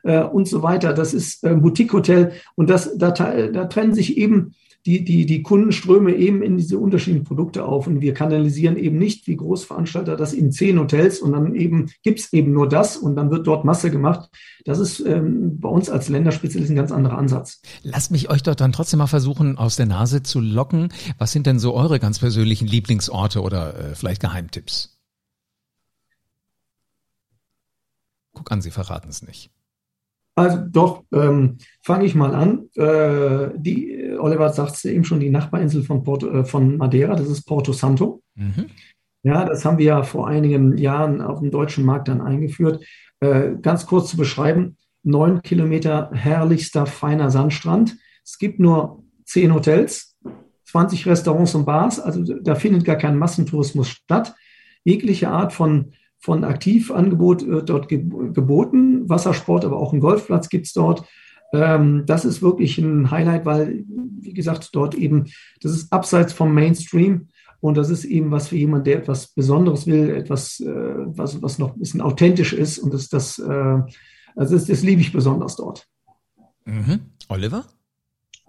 äh, 0.05 0.23
und 0.23 0.49
so 0.49 0.63
weiter. 0.63 0.93
Das 0.93 1.15
ist 1.15 1.45
äh, 1.45 1.55
Boutique-Hotel. 1.55 2.33
Und 2.55 2.71
das, 2.71 2.97
da, 2.97 3.11
da 3.11 3.65
trennen 3.67 3.95
sich 3.95 4.17
eben 4.17 4.55
die, 4.87 5.05
die, 5.05 5.27
die 5.27 5.42
Kundenströme 5.42 6.14
eben 6.14 6.42
in 6.42 6.57
diese 6.57 6.79
unterschiedlichen 6.79 7.25
Produkte 7.25 7.64
auf. 7.64 7.88
Und 7.88 8.01
wir 8.01 8.14
kanalisieren 8.14 8.77
eben 8.77 8.99
nicht 8.99 9.27
wie 9.27 9.37
Großveranstalter 9.37 10.16
das 10.16 10.33
in 10.33 10.53
zehn 10.53 10.79
Hotels 10.79 11.20
und 11.20 11.33
dann 11.33 11.55
eben 11.57 11.90
gibt's 12.03 12.33
eben 12.33 12.53
nur 12.53 12.68
das 12.68 12.96
und 12.96 13.16
dann 13.16 13.31
wird 13.31 13.46
dort 13.46 13.64
Masse 13.64 13.90
gemacht. 13.90 14.31
Das 14.64 14.79
ist 14.79 15.01
ähm, 15.01 15.59
bei 15.59 15.68
uns 15.68 15.90
als 15.90 16.09
Länderspezialist 16.09 16.70
ein 16.70 16.77
ganz 16.77 16.92
anderer 16.92 17.18
Ansatz. 17.18 17.61
Lasst 17.83 18.12
mich 18.12 18.31
euch 18.31 18.44
doch 18.44 18.55
dann 18.55 18.72
trotzdem 18.72 18.99
mal 18.99 19.09
versuchen, 19.09 19.59
aus 19.59 19.75
der 19.75 19.87
Nase 19.87 20.22
zu 20.22 20.40
locken. 20.40 20.92
Was 21.18 21.33
sind 21.33 21.46
denn 21.46 21.59
so 21.59 21.75
eure 21.75 21.99
ganz 21.99 22.20
persönlichen 22.20 22.68
Lieblingsorte 22.68 23.42
oder 23.42 23.79
äh, 23.79 23.94
vielleicht 23.96 24.20
Geheimtipps? 24.20 24.96
Guck 28.33 28.53
an, 28.53 28.62
Sie 28.62 28.70
verraten 28.70 29.09
es 29.09 29.22
nicht. 29.22 29.51
Also 30.37 30.59
doch, 30.68 31.05
ähm, 31.14 31.57
fange 31.83 32.05
ich 32.05 32.14
mal 32.14 32.35
an. 32.35 32.68
Äh, 32.75 33.51
die, 33.57 34.16
Oliver 34.18 34.53
sagte 34.53 34.90
eben 34.90 35.05
schon, 35.05 35.18
die 35.18 35.31
Nachbarinsel 35.31 35.83
von, 35.83 36.03
Porto, 36.03 36.29
äh, 36.29 36.44
von 36.44 36.77
Madeira, 36.77 37.16
das 37.16 37.29
ist 37.29 37.44
Porto 37.44 37.72
Santo. 37.72 38.22
Mhm. 38.35 38.66
Ja, 39.22 39.46
das 39.46 39.64
haben 39.64 39.79
wir 39.79 39.87
ja 39.87 40.03
vor 40.03 40.29
einigen 40.29 40.77
Jahren 40.77 41.22
auf 41.22 41.40
dem 41.40 41.51
deutschen 41.51 41.87
Markt 41.87 42.09
dann 42.09 42.20
eingeführt. 42.20 42.85
Äh, 43.20 43.53
ganz 43.62 43.87
kurz 43.87 44.11
zu 44.11 44.18
beschreiben, 44.18 44.77
neun 45.03 45.40
Kilometer 45.40 46.11
herrlichster, 46.12 46.85
feiner 46.85 47.31
Sandstrand. 47.31 47.96
Es 48.22 48.38
gibt 48.38 48.61
nur 48.61 49.03
zehn 49.25 49.55
Hotels, 49.55 50.16
20 50.66 51.07
Restaurants 51.07 51.55
und 51.55 51.64
Bars, 51.64 51.99
also 51.99 52.22
da 52.22 52.55
findet 52.57 52.85
gar 52.85 52.96
kein 52.96 53.16
Massentourismus 53.16 53.88
statt. 53.88 54.35
Jegliche 54.85 55.31
Art 55.31 55.55
von 55.55 55.92
von 56.19 56.45
Aktivangebot 56.45 57.47
wird 57.47 57.69
dort 57.69 57.89
geboten. 57.89 59.09
Wassersport, 59.09 59.65
aber 59.65 59.77
auch 59.77 59.93
ein 59.93 60.01
Golfplatz 60.01 60.49
gibt 60.49 60.67
es 60.67 60.73
dort. 60.73 61.05
Ähm, 61.53 62.05
das 62.07 62.25
ist 62.25 62.43
wirklich 62.43 62.79
ein 62.79 63.11
Highlight, 63.11 63.47
weil, 63.47 63.85
wie 64.21 64.35
gesagt, 64.35 64.71
dort 64.73 64.95
eben, 64.95 65.27
das 65.61 65.73
ist 65.73 65.93
abseits 65.93 66.33
vom 66.33 66.53
Mainstream. 66.55 67.29
Und 67.61 67.77
das 67.77 67.91
ist 67.91 68.05
eben 68.05 68.31
was 68.31 68.49
für 68.49 68.57
jemanden, 68.57 68.85
der 68.85 68.99
etwas 68.99 69.29
Besonderes 69.29 69.87
will, 69.87 70.11
etwas, 70.11 70.61
äh, 70.61 70.67
was, 70.67 71.43
was 71.43 71.59
noch 71.59 71.75
ein 71.75 71.79
bisschen 71.79 72.01
authentisch 72.01 72.53
ist. 72.53 72.79
Und 72.79 72.93
das, 72.93 73.09
das, 73.09 73.39
äh, 73.39 73.81
also 74.37 74.55
das, 74.55 74.67
das 74.67 74.83
liebe 74.83 75.01
ich 75.01 75.13
besonders 75.13 75.57
dort. 75.57 75.87
Mhm. 76.65 77.01
Oliver? 77.29 77.65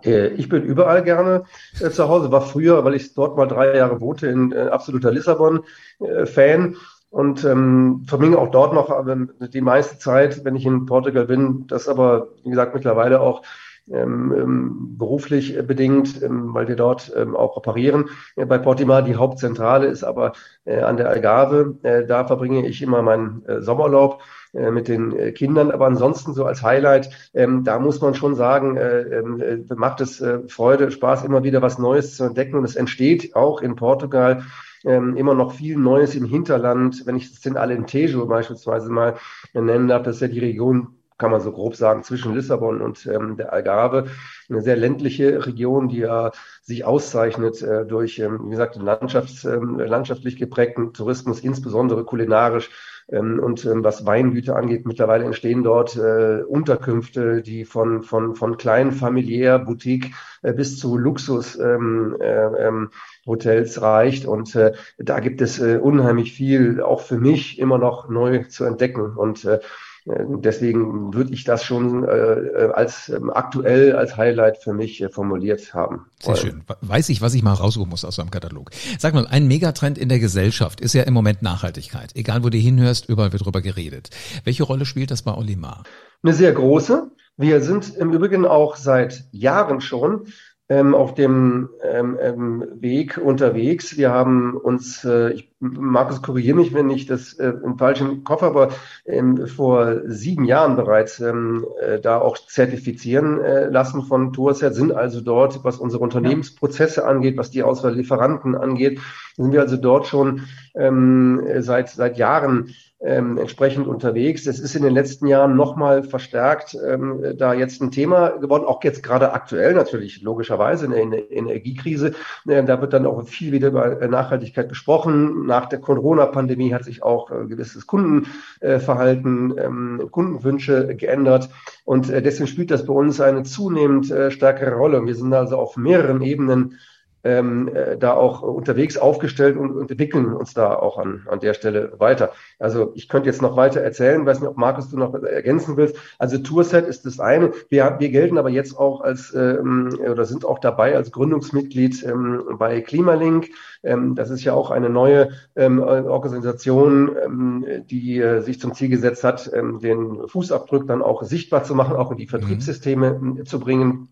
Äh, 0.04 0.30
ich 0.34 0.50
bin 0.50 0.64
überall 0.64 1.04
gerne 1.04 1.44
zu 1.78 2.08
Hause, 2.08 2.32
war 2.32 2.42
früher, 2.42 2.84
weil 2.84 2.96
ich 2.96 3.14
dort 3.14 3.38
mal 3.38 3.48
drei 3.48 3.78
Jahre 3.78 4.02
wohnte, 4.02 4.28
in 4.28 4.54
absoluter 4.54 5.12
Lissabon-Fan. 5.12 6.76
Und 7.10 7.44
ähm, 7.46 8.04
verbringe 8.06 8.38
auch 8.38 8.52
dort 8.52 8.74
noch 8.74 8.90
ähm, 9.08 9.32
die 9.40 9.62
meiste 9.62 9.98
Zeit, 9.98 10.44
wenn 10.44 10.56
ich 10.56 10.66
in 10.66 10.86
Portugal 10.86 11.26
bin. 11.26 11.66
Das 11.68 11.88
aber, 11.88 12.30
wie 12.44 12.50
gesagt, 12.50 12.74
mittlerweile 12.74 13.22
auch 13.22 13.44
ähm, 13.90 14.34
ähm, 14.38 14.98
beruflich 14.98 15.58
bedingt, 15.66 16.22
ähm, 16.22 16.54
weil 16.54 16.68
wir 16.68 16.76
dort 16.76 17.14
ähm, 17.16 17.38
auch 17.38 17.56
operieren. 17.56 18.10
Äh, 18.36 18.46
bei 18.46 18.58
Portimar 18.58 19.02
die 19.02 19.16
Hauptzentrale 19.16 19.88
ist 19.88 20.04
aber 20.04 20.34
äh, 20.66 20.82
an 20.82 20.98
der 20.98 21.10
Algarve. 21.10 21.78
Äh, 21.84 22.06
da 22.06 22.26
verbringe 22.26 22.68
ich 22.68 22.82
immer 22.82 23.02
meinen 23.02 23.46
äh, 23.46 23.62
Sommerlaub 23.62 24.22
äh, 24.54 24.72
mit 24.72 24.90
den 24.90 25.18
äh, 25.18 25.32
Kindern. 25.32 25.72
Aber 25.72 25.86
ansonsten 25.86 26.34
so 26.34 26.44
als 26.44 26.64
Highlight, 26.64 27.10
ähm, 27.34 27.64
da 27.64 27.80
muss 27.80 28.02
man 28.02 28.14
schon 28.14 28.36
sagen, 28.36 28.76
äh, 28.76 29.00
äh, 29.00 29.64
macht 29.74 30.02
es 30.02 30.20
äh, 30.20 30.40
Freude, 30.50 30.92
Spaß, 30.92 31.24
immer 31.24 31.44
wieder 31.44 31.62
was 31.62 31.80
Neues 31.80 32.18
zu 32.18 32.26
entdecken. 32.26 32.58
Und 32.58 32.66
es 32.66 32.76
entsteht 32.76 33.38
auch 33.38 33.62
in 33.62 33.78
Portugal 33.78 34.44
ähm, 34.88 35.18
immer 35.18 35.34
noch 35.34 35.52
viel 35.52 35.78
Neues 35.78 36.16
im 36.16 36.26
Hinterland. 36.26 37.06
Wenn 37.06 37.18
ich 37.18 37.30
das 37.30 37.42
den 37.42 37.58
Alentejo 37.58 38.26
beispielsweise 38.26 38.90
mal 38.90 39.18
nennen 39.54 39.88
darf, 39.88 40.04
das 40.04 40.16
ist 40.16 40.22
ja 40.22 40.28
die 40.30 40.40
Region 40.40 40.97
kann 41.18 41.32
man 41.32 41.42
so 41.42 41.52
grob 41.52 41.76
sagen, 41.76 42.04
zwischen 42.04 42.34
Lissabon 42.34 42.82
und 42.82 43.06
ähm, 43.08 43.38
der 43.38 43.54
Algarve. 43.54 44.08
Eine 44.50 44.62
sehr 44.62 44.78
ländliche 44.78 45.46
Region, 45.46 45.90
die 45.90 46.00
ja 46.00 46.32
sich 46.62 46.86
auszeichnet 46.86 47.62
äh, 47.62 47.86
durch, 47.86 48.20
ähm, 48.20 48.42
wie 48.46 48.52
gesagt, 48.52 48.76
Landschafts-, 48.76 49.46
ähm, 49.46 49.80
landschaftlich 49.80 50.38
geprägten 50.38 50.94
Tourismus, 50.94 51.40
insbesondere 51.40 52.04
kulinarisch. 52.04 52.70
Ähm, 53.10 53.40
und 53.40 53.66
ähm, 53.66 53.84
was 53.84 54.06
Weingüter 54.06 54.58
angeht, 54.58 54.86
mittlerweile 54.86 55.24
entstehen 55.24 55.64
dort 55.64 55.96
äh, 55.96 56.42
Unterkünfte, 56.44 57.42
die 57.42 57.64
von, 57.64 58.04
von, 58.04 58.36
von 58.36 58.58
klein 58.58 58.92
familiär, 58.92 59.60
Boutique 59.60 60.14
äh, 60.42 60.54
bis 60.54 60.78
zu 60.78 60.98
Luxus 60.98 61.58
ähm, 61.58 62.18
äh, 62.20 62.68
ähm, 62.68 62.90
Hotels 63.26 63.82
reicht. 63.82 64.26
Und 64.26 64.56
äh, 64.56 64.74
da 64.98 65.22
gibt 65.22 65.42
es 65.42 65.60
äh, 65.60 65.78
unheimlich 65.78 66.34
viel, 66.34 66.82
auch 66.82 67.02
für 67.02 67.18
mich, 67.18 67.60
immer 67.60 67.78
noch 67.78 68.10
neu 68.10 68.44
zu 68.44 68.66
entdecken. 68.66 69.16
Und 69.16 69.46
äh, 69.46 69.60
deswegen 70.08 71.14
würde 71.14 71.34
ich 71.34 71.44
das 71.44 71.64
schon 71.64 72.04
äh, 72.04 72.10
äh 72.10 72.72
als 72.74 73.10
ähm, 73.10 73.30
aktuell 73.30 73.96
als 73.96 74.16
Highlight 74.16 74.58
für 74.58 74.74
mich 74.74 75.02
äh, 75.02 75.10
formuliert 75.10 75.74
haben. 75.74 76.06
Sehr 76.22 76.36
schön. 76.36 76.64
Weiß 76.82 77.10
ich, 77.10 77.22
was 77.22 77.34
ich 77.34 77.44
mal 77.44 77.54
raussuchen 77.54 77.90
muss 77.90 78.06
aus 78.06 78.16
so 78.16 78.22
einem 78.22 78.32
Katalog. 78.32 78.72
Sag 79.00 79.14
mal, 79.14 79.28
ein 79.28 79.48
Megatrend 79.48 79.98
in 79.98 80.10
der 80.10 80.20
Gesellschaft 80.20 80.82
ist 80.82 80.94
ja 80.94 81.04
im 81.04 81.14
Moment 81.14 81.42
Nachhaltigkeit. 81.42 82.16
Egal, 82.16 82.44
wo 82.44 82.50
du 82.50 82.58
hinhörst, 82.58 83.10
überall 83.10 83.34
wird 83.34 83.46
drüber 83.46 83.62
geredet. 83.62 84.10
Welche 84.44 84.64
Rolle 84.64 84.86
spielt 84.86 85.12
das 85.12 85.22
bei 85.22 85.34
Olimar? 85.34 85.84
Eine 86.24 86.34
sehr 86.34 86.54
große. 86.54 87.12
Wir 87.38 87.62
sind 87.62 87.96
im 87.96 88.12
Übrigen 88.14 88.46
auch 88.46 88.78
seit 88.78 89.26
Jahren 89.32 89.80
schon 89.82 90.26
ähm, 90.70 90.96
auf 90.96 91.14
dem 91.14 91.70
ähm, 91.82 92.18
ähm, 92.22 92.66
Weg 92.76 93.18
unterwegs. 93.18 93.98
Wir 93.98 94.12
haben 94.12 94.58
uns, 94.58 95.06
äh, 95.06 95.32
ich, 95.32 95.50
Markus, 95.60 96.22
korrigiere 96.22 96.58
mich, 96.58 96.74
wenn 96.74 96.90
ich 96.90 97.06
das 97.06 97.34
äh, 97.34 97.54
im 97.64 97.78
falschen 97.78 98.26
Kopf, 98.26 98.44
aber 98.44 98.70
ähm, 99.06 99.48
vor 99.48 100.02
sieben 100.08 100.44
Jahren 100.44 100.76
bereits 100.76 101.20
ähm, 101.22 101.66
äh, 101.82 102.00
da 102.00 102.20
auch 102.20 102.38
zertifizieren 102.38 103.40
äh, 103.40 103.70
lassen 103.70 104.04
von 104.04 104.34
Tourset, 104.34 104.76
sind 104.76 104.92
also 104.92 105.22
dort, 105.22 105.64
was 105.64 105.78
unsere 105.78 106.04
Unternehmensprozesse 106.04 107.06
angeht, 107.06 107.38
was 107.38 107.50
die 107.50 107.64
Auswahl 107.64 107.96
Lieferanten 107.96 108.56
angeht, 108.56 109.00
sind 109.38 109.54
wir 109.54 109.62
also 109.62 109.78
dort 109.78 110.08
schon 110.08 110.48
ähm, 110.76 111.42
seit, 111.60 111.90
seit 111.90 112.18
Jahren 112.18 112.74
ähm, 113.00 113.38
entsprechend 113.38 113.88
unterwegs. 113.88 114.44
Das 114.44 114.60
ist 114.60 114.76
in 114.76 114.84
den 114.84 114.94
letzten 114.94 115.28
Jahren 115.28 115.56
nochmal 115.56 116.04
verstärkt 116.04 116.76
ähm, 116.88 117.36
da 117.38 117.54
jetzt 117.54 117.82
ein 117.82 117.92
Thema 117.92 118.30
geworden, 118.30 118.66
auch 118.66 118.84
jetzt 118.84 119.04
gerade 119.04 119.34
aktuell 119.34 119.74
natürlich, 119.74 120.22
logischerweise 120.22 120.86
in 120.94 121.12
der, 121.12 121.32
Energiekrise. 121.32 122.14
Äh, 122.48 122.64
da 122.64 122.82
wird 122.82 122.94
dann 122.94 123.06
auch 123.06 123.28
viel 123.28 123.52
wieder 123.52 123.68
über 123.68 124.08
Nachhaltigkeit 124.08 124.70
gesprochen. 124.70 125.46
Nach 125.46 125.68
der 125.68 125.80
Corona-Pandemie 125.80 126.74
hat 126.74 126.86
sich 126.86 127.04
auch 127.04 127.30
äh, 127.30 127.46
gewisses 127.46 127.86
Kundenverhalten, 127.86 129.56
ähm, 129.58 130.08
Kundenwünsche 130.12 130.96
geändert. 130.96 131.50
Und 131.86 132.10
äh, 132.10 132.22
deswegen 132.22 132.48
spielt 132.48 132.72
das 132.72 132.86
bei 132.86 132.94
uns 132.94 133.22
eine 133.22 133.44
zunehmend 133.44 134.10
äh, 134.10 134.32
stärkere 134.32 134.74
Rolle. 134.74 135.06
Wir 135.06 135.16
sind 135.16 135.34
also 135.34 135.58
auf 135.58 135.78
mehreren 135.78 136.22
Ebenen 136.22 136.80
ähm, 137.28 137.68
äh, 137.76 137.98
da 137.98 138.14
auch 138.14 138.42
unterwegs 138.42 138.98
aufgestellt 138.98 139.58
und, 139.58 139.72
und, 139.72 139.92
entwickeln 139.92 140.34
uns 140.34 140.54
da 140.54 140.74
auch 140.74 140.98
an, 140.98 141.28
an 141.30 141.42
der 141.42 141.54
Stelle 141.54 141.94
weiter. 141.98 142.32
Also 142.58 142.94
ich 142.96 143.10
könnte 143.10 143.28
jetzt 143.28 143.42
noch 143.42 143.58
weiter 143.58 143.82
erzählen, 143.82 144.26
weiß 144.26 144.40
nicht, 144.40 144.50
ob 144.50 144.58
Markus 144.58 144.90
du 144.90 144.98
noch 144.98 145.14
ergänzen 145.14 145.76
willst. 145.76 145.98
Also 146.20 146.38
Tourset 146.38 146.88
ist 146.88 147.06
das 147.06 147.20
eine. 147.20 147.52
Wir, 147.70 147.98
wir 148.00 148.10
gelten 148.10 148.38
aber 148.38 148.50
jetzt 148.50 148.78
auch 148.78 149.02
als 149.02 149.34
ähm, 149.34 150.00
oder 150.10 150.24
sind 150.24 150.46
auch 150.46 150.60
dabei 150.60 150.96
als 150.96 151.12
Gründungsmitglied 151.12 152.04
ähm, 152.04 152.44
bei 152.58 152.80
Klimalink. 152.80 153.50
Ähm, 153.84 154.16
das 154.16 154.30
ist 154.30 154.46
ja 154.46 154.54
auch 154.54 154.72
eine 154.72 154.90
neue 154.90 155.30
ähm, 155.56 155.80
Organisation, 155.80 157.16
ähm, 157.24 157.66
die 157.90 158.20
äh, 158.20 158.42
sich 158.42 158.62
zum 158.62 158.74
Ziel 158.74 158.90
gesetzt 158.90 159.26
hat, 159.26 159.52
ähm, 159.54 159.80
den 159.80 160.28
Fußabdruck 160.28 160.88
dann 160.88 161.02
auch 161.02 161.24
sichtbar 161.24 161.66
zu 161.66 161.76
machen, 161.76 161.98
auch 161.98 162.12
in 162.12 162.18
die 162.18 162.26
mhm. 162.26 162.30
Vertriebssysteme 162.30 163.20
mhm. 163.20 163.46
zu 163.46 163.60
bringen. 163.60 164.08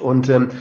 Und 0.00 0.28
ähm, 0.28 0.50
äh, 0.50 0.54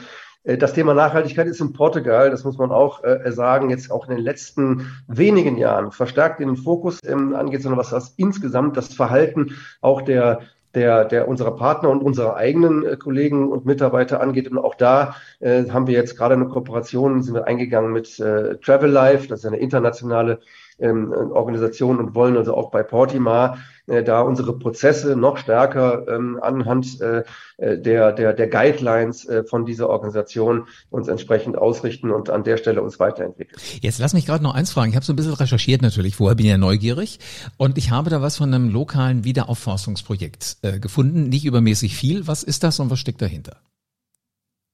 das 0.43 0.73
Thema 0.73 0.93
Nachhaltigkeit 0.93 1.47
ist 1.47 1.61
in 1.61 1.71
Portugal, 1.71 2.29
das 2.29 2.43
muss 2.43 2.57
man 2.57 2.71
auch 2.71 3.03
äh, 3.03 3.31
sagen, 3.31 3.69
jetzt 3.69 3.89
auch 3.91 4.09
in 4.09 4.15
den 4.15 4.23
letzten 4.23 4.91
wenigen 5.07 5.57
Jahren 5.57 5.91
verstärkt 5.91 6.41
in 6.41 6.49
den 6.49 6.57
Fokus 6.57 6.99
ähm, 7.05 7.33
angeht, 7.33 7.61
sondern 7.61 7.79
was 7.79 7.91
das 7.91 8.13
insgesamt 8.17 8.75
das 8.75 8.93
Verhalten 8.93 9.55
auch 9.81 10.01
der 10.01 10.41
der, 10.75 11.05
der 11.05 11.27
unserer 11.27 11.55
Partner 11.55 11.89
und 11.89 12.01
unserer 12.01 12.35
eigenen 12.35 12.85
äh, 12.85 12.97
Kollegen 12.97 13.51
und 13.51 13.65
Mitarbeiter 13.65 14.21
angeht. 14.21 14.49
Und 14.49 14.57
auch 14.57 14.75
da 14.75 15.15
äh, 15.39 15.69
haben 15.69 15.87
wir 15.87 15.93
jetzt 15.93 16.17
gerade 16.17 16.33
eine 16.33 16.47
Kooperation, 16.47 17.21
sind 17.21 17.35
wir 17.35 17.45
eingegangen 17.47 17.91
mit 17.91 18.19
äh, 18.19 18.57
Travel 18.57 18.89
Life, 18.89 19.27
das 19.27 19.41
ist 19.41 19.45
eine 19.45 19.57
internationale 19.57 20.39
ähm, 20.79 21.11
Organisationen 21.11 21.99
und 21.99 22.15
wollen 22.15 22.37
also 22.37 22.55
auch 22.55 22.71
bei 22.71 22.83
Portimar 22.83 23.57
äh, 23.87 24.03
da 24.03 24.21
unsere 24.21 24.57
Prozesse 24.57 25.15
noch 25.15 25.37
stärker 25.37 26.07
ähm, 26.07 26.39
anhand 26.41 27.01
äh, 27.01 27.23
äh, 27.57 27.77
der, 27.77 28.11
der, 28.13 28.33
der 28.33 28.47
Guidelines 28.47 29.27
äh, 29.27 29.43
von 29.43 29.65
dieser 29.65 29.89
Organisation 29.89 30.67
uns 30.89 31.07
entsprechend 31.07 31.57
ausrichten 31.57 32.11
und 32.11 32.29
an 32.29 32.43
der 32.43 32.57
Stelle 32.57 32.81
uns 32.81 32.99
weiterentwickeln. 32.99 33.59
Jetzt 33.81 33.99
lass 33.99 34.13
mich 34.13 34.25
gerade 34.25 34.43
noch 34.43 34.55
eins 34.55 34.71
fragen. 34.71 34.89
Ich 34.89 34.95
habe 34.95 35.05
so 35.05 35.13
ein 35.13 35.15
bisschen 35.15 35.33
recherchiert 35.33 35.81
natürlich, 35.81 36.15
vorher 36.15 36.35
bin 36.35 36.45
ich 36.45 36.51
ja 36.51 36.57
neugierig 36.57 37.19
und 37.57 37.77
ich 37.77 37.91
habe 37.91 38.09
da 38.09 38.21
was 38.21 38.37
von 38.37 38.53
einem 38.53 38.69
lokalen 38.69 39.23
Wiederaufforstungsprojekt 39.23 40.57
äh, 40.61 40.79
gefunden, 40.79 41.29
nicht 41.29 41.45
übermäßig 41.45 41.95
viel. 41.95 42.27
Was 42.27 42.43
ist 42.43 42.63
das 42.63 42.79
und 42.79 42.89
was 42.89 42.99
steckt 42.99 43.21
dahinter? 43.21 43.57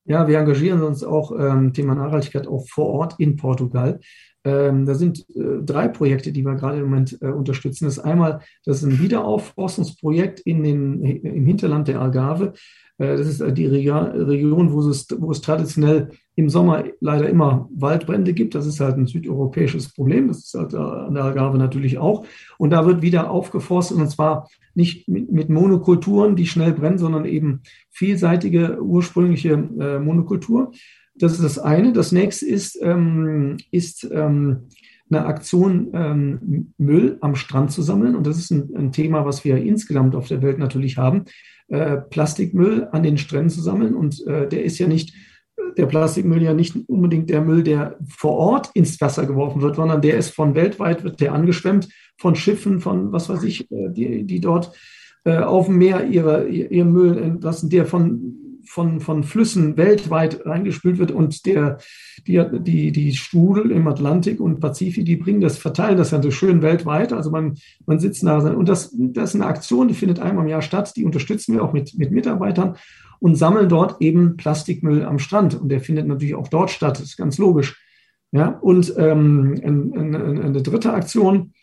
Ja, 0.06 0.28
wir 0.28 0.40
engagieren 0.40 0.82
uns 0.82 1.04
auch 1.04 1.32
ähm, 1.32 1.74
Thema 1.74 1.94
Nachhaltigkeit 1.94 2.48
auch 2.48 2.66
vor 2.68 2.88
Ort 2.88 3.20
in 3.20 3.36
Portugal. 3.36 4.00
Ähm, 4.46 4.86
da 4.86 4.96
sind 4.96 5.26
äh, 5.36 5.62
drei 5.64 5.88
Projekte, 5.88 6.32
die 6.32 6.44
wir 6.44 6.56
gerade 6.56 6.78
im 6.78 6.86
Moment 6.86 7.18
äh, 7.22 7.28
unterstützen. 7.28 7.86
Das 7.86 7.98
ist 7.98 8.04
einmal, 8.04 8.42
das 8.66 8.78
ist 8.78 8.84
ein 8.84 9.00
Wiederaufforstungsprojekt 9.00 10.40
in 10.42 10.64
den, 10.64 11.04
im 11.04 11.46
Hinterland 11.46 11.88
der 11.88 12.00
Algarve. 12.00 12.54
Äh, 13.00 13.18
das 13.18 13.28
ist 13.28 13.42
äh, 13.42 13.52
die 13.52 13.66
Region, 13.66 14.72
wo 14.72 14.88
es, 14.88 15.08
wo 15.18 15.32
es 15.32 15.42
traditionell 15.42 16.12
im 16.36 16.50
Sommer 16.50 16.84
leider 17.02 17.28
immer 17.28 17.68
Waldbrände 17.76 18.34
gibt. 18.34 18.56
Das 18.56 18.66
ist 18.66 18.80
halt 18.80 18.98
ein 18.98 19.08
südeuropäisches 19.08 19.94
Problem. 19.94 20.28
Das 20.28 20.40
ist 20.40 20.54
halt 20.54 20.74
äh, 20.74 20.78
an 20.78 21.16
der 21.16 21.24
Algarve 21.24 21.58
natürlich 21.58 21.98
auch. 21.98 22.26
Und 22.58 22.70
da 22.70 22.86
wird 22.86 23.02
wieder 23.02 23.32
aufgeforstet 23.32 23.98
und 23.98 24.10
zwar 24.10 24.48
nicht 24.76 25.08
mit, 25.10 25.32
mit 25.32 25.50
Monokulturen, 25.50 26.36
die 26.36 26.46
schnell 26.46 26.74
brennen, 26.74 26.98
sondern 26.98 27.26
eben 27.26 27.62
vielseitige 27.90 28.82
ursprüngliche 28.82 29.52
äh, 29.80 30.00
Monokultur. 30.00 30.72
Das 31.20 31.34
ist 31.34 31.44
das 31.44 31.60
eine. 31.60 31.94
Das 31.94 32.12
nächste 32.12 32.46
ist, 32.46 32.80
ähm, 32.82 33.58
ist 33.72 34.10
ähm, 34.12 34.70
eine 35.12 35.26
Aktion, 35.26 35.90
ähm, 35.94 36.74
Müll 36.78 37.18
am 37.22 37.36
Strand 37.36 37.72
zu 37.72 37.82
sammeln. 37.82 38.16
Und 38.16 38.26
das 38.26 38.38
ist 38.38 38.52
ein, 38.52 38.76
ein, 38.76 38.92
Thema, 38.92 39.26
was 39.26 39.44
wir 39.44 39.58
insgesamt 39.58 40.16
auf 40.16 40.28
der 40.28 40.42
Welt 40.42 40.60
natürlich 40.60 40.98
haben. 40.98 41.26
Äh, 41.68 41.98
Plastikmüll 41.98 42.88
an 42.92 43.04
den 43.04 43.18
Stränden 43.18 43.50
zu 43.50 43.62
sammeln. 43.62 43.96
Und 43.96 44.26
äh, 44.28 44.48
der 44.48 44.64
ist 44.64 44.80
ja 44.80 44.88
nicht, 44.88 45.14
der 45.78 45.88
Plastikmüll 45.88 46.42
ja 46.42 46.54
nicht 46.54 46.76
unbedingt 46.88 47.30
der 47.30 47.42
Müll, 47.42 47.64
der 47.64 47.98
vor 48.08 48.38
Ort 48.38 48.72
ins 48.74 49.00
Wasser 49.02 49.26
geworfen 49.26 49.62
wird, 49.62 49.76
sondern 49.76 50.02
der 50.02 50.18
ist 50.18 50.34
von 50.34 50.56
weltweit, 50.56 51.04
wird 51.04 51.20
der 51.20 51.34
angeschwemmt 51.34 51.90
von 52.18 52.36
Schiffen, 52.36 52.80
von 52.80 53.12
was 53.12 53.30
weiß 53.30 53.44
ich, 53.44 53.70
äh, 53.72 53.90
die, 53.90 54.24
die 54.24 54.40
dort 54.40 54.72
äh, 55.26 55.38
auf 55.38 55.66
dem 55.66 55.78
Meer 55.78 56.08
ihre, 56.08 56.48
ihr 56.48 56.86
Müll 56.86 57.18
entlassen, 57.18 57.70
der 57.70 57.86
von 57.86 58.49
von, 58.70 59.00
von 59.00 59.24
Flüssen 59.24 59.78
weltweit 59.78 60.46
reingespült 60.46 61.00
wird 61.00 61.10
und 61.10 61.48
der, 61.48 61.80
die, 62.28 62.46
die, 62.60 62.92
die 62.92 63.14
Strudel 63.14 63.72
im 63.72 63.88
Atlantik 63.88 64.40
und 64.40 64.60
Pazifik, 64.60 65.06
die 65.06 65.16
bringen 65.16 65.42
das, 65.42 65.58
verteilen 65.58 65.98
das 65.98 66.12
dann 66.12 66.22
so 66.22 66.30
schön 66.30 66.62
weltweit. 66.62 67.12
Also 67.12 67.32
man, 67.32 67.56
man 67.88 68.00
sitzt 68.00 68.24
da 68.24 68.38
und 68.38 68.70
das, 68.70 68.96
das 68.96 69.32
ist 69.32 69.42
eine 69.42 69.48
Aktion, 69.48 69.88
die 69.88 69.96
findet 69.96 70.20
einmal 70.20 70.44
im 70.46 70.52
Jahr 70.52 70.62
statt. 70.62 70.94
Die 70.96 71.04
unterstützen 71.04 71.56
wir 71.56 71.64
auch 71.64 71.74
mit, 71.74 71.98
mit 71.98 72.12
Mitarbeitern 72.12 72.76
und 73.18 73.38
sammeln 73.38 73.70
dort 73.70 74.00
eben 74.04 74.38
Plastikmüll 74.38 75.04
am 75.04 75.18
Strand. 75.18 75.60
Und 75.60 75.70
der 75.70 75.82
findet 75.82 76.08
natürlich 76.08 76.36
auch 76.36 76.48
dort 76.48 76.70
statt. 76.70 77.00
Das 77.00 77.06
ist 77.06 77.18
ganz 77.18 77.40
logisch. 77.40 77.82
Ja, 78.32 78.50
und 78.50 78.94
ähm, 79.00 79.60
eine, 79.64 80.44
eine 80.44 80.62
dritte 80.62 80.94
Aktion 80.94 81.54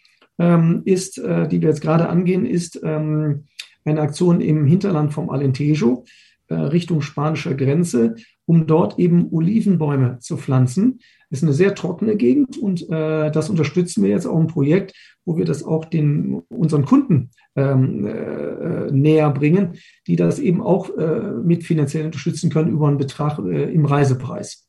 ähm, 0.41 0.83
ist, 0.85 1.19
äh, 1.19 1.47
die 1.47 1.61
wir 1.61 1.69
jetzt 1.69 1.83
gerade 1.83 2.09
angehen, 2.09 2.45
ist 2.45 2.81
ähm, 2.83 3.45
eine 3.85 4.01
Aktion 4.01 4.41
im 4.41 4.67
Hinterland 4.67 5.15
vom 5.15 5.31
Alentejo. 5.31 6.05
Äh, 6.49 6.55
Richtung 6.55 7.01
spanischer 7.01 7.55
Grenze, 7.55 8.15
um 8.45 8.69
dort 8.69 9.01
eben 9.01 9.33
Olivenbäume 9.33 10.19
zu 10.21 10.37
pflanzen. 10.37 11.01
Ist 11.29 11.43
eine 11.43 11.53
sehr 11.53 11.75
trockene 11.75 12.17
Gegend 12.17 12.57
und 12.57 12.89
äh, 12.89 13.33
das 13.33 13.51
unterstützen 13.51 14.05
wir 14.05 14.11
jetzt 14.11 14.27
auch 14.27 14.39
im 14.39 14.47
Projekt, 14.47 14.95
wo 15.25 15.37
wir 15.37 15.45
das 15.45 15.65
auch 15.65 15.85
den 15.85 16.43
unseren 16.49 16.85
Kunden 16.85 17.31
ähm, 17.57 18.07
äh, 18.07 18.93
näher 18.93 19.31
bringen, 19.31 19.73
die 20.07 20.15
das 20.15 20.39
eben 20.39 20.63
auch 20.63 20.97
äh, 20.97 21.33
mit 21.43 21.65
finanziell 21.65 22.07
unterstützen 22.07 22.49
können 22.51 22.71
über 22.71 22.87
einen 22.87 22.99
Betrag 22.99 23.41
äh, 23.41 23.73
im 23.73 23.85
Reisepreis. 23.85 24.66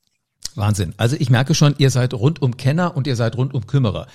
Wahnsinn. 0.58 0.94
Also 0.98 1.16
ich 1.20 1.30
merke 1.30 1.56
schon, 1.56 1.76
ihr 1.78 1.90
seid 1.90 2.14
rundum 2.14 2.58
Kenner 2.58 2.96
und 2.96 3.08
ihr 3.08 3.16
seid 3.16 3.38
rundum 3.38 3.68
Kümmerer. 3.68 4.08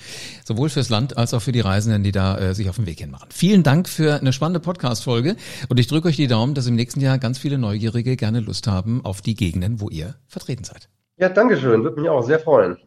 Sowohl 0.45 0.69
fürs 0.69 0.89
Land 0.89 1.17
als 1.17 1.33
auch 1.33 1.41
für 1.41 1.51
die 1.51 1.61
Reisenden, 1.61 2.03
die 2.03 2.11
da 2.11 2.37
äh, 2.37 2.53
sich 2.53 2.69
auf 2.69 2.75
den 2.75 2.85
Weg 2.85 2.99
hinmachen. 2.99 3.29
Vielen 3.31 3.63
Dank 3.63 3.89
für 3.89 4.19
eine 4.19 4.33
spannende 4.33 4.59
Podcast-Folge 4.59 5.35
und 5.69 5.79
ich 5.79 5.87
drücke 5.87 6.07
euch 6.07 6.15
die 6.15 6.27
Daumen, 6.27 6.53
dass 6.53 6.67
im 6.67 6.75
nächsten 6.75 7.01
Jahr 7.01 7.17
ganz 7.17 7.37
viele 7.37 7.57
Neugierige 7.57 8.15
gerne 8.15 8.39
Lust 8.39 8.67
haben 8.67 9.03
auf 9.03 9.21
die 9.21 9.35
Gegenden, 9.35 9.79
wo 9.79 9.89
ihr 9.89 10.15
vertreten 10.27 10.63
seid. 10.63 10.89
Ja, 11.17 11.29
Dankeschön. 11.29 11.83
Würde 11.83 12.01
mich 12.01 12.09
auch 12.09 12.25
sehr 12.25 12.39
freuen. 12.39 12.77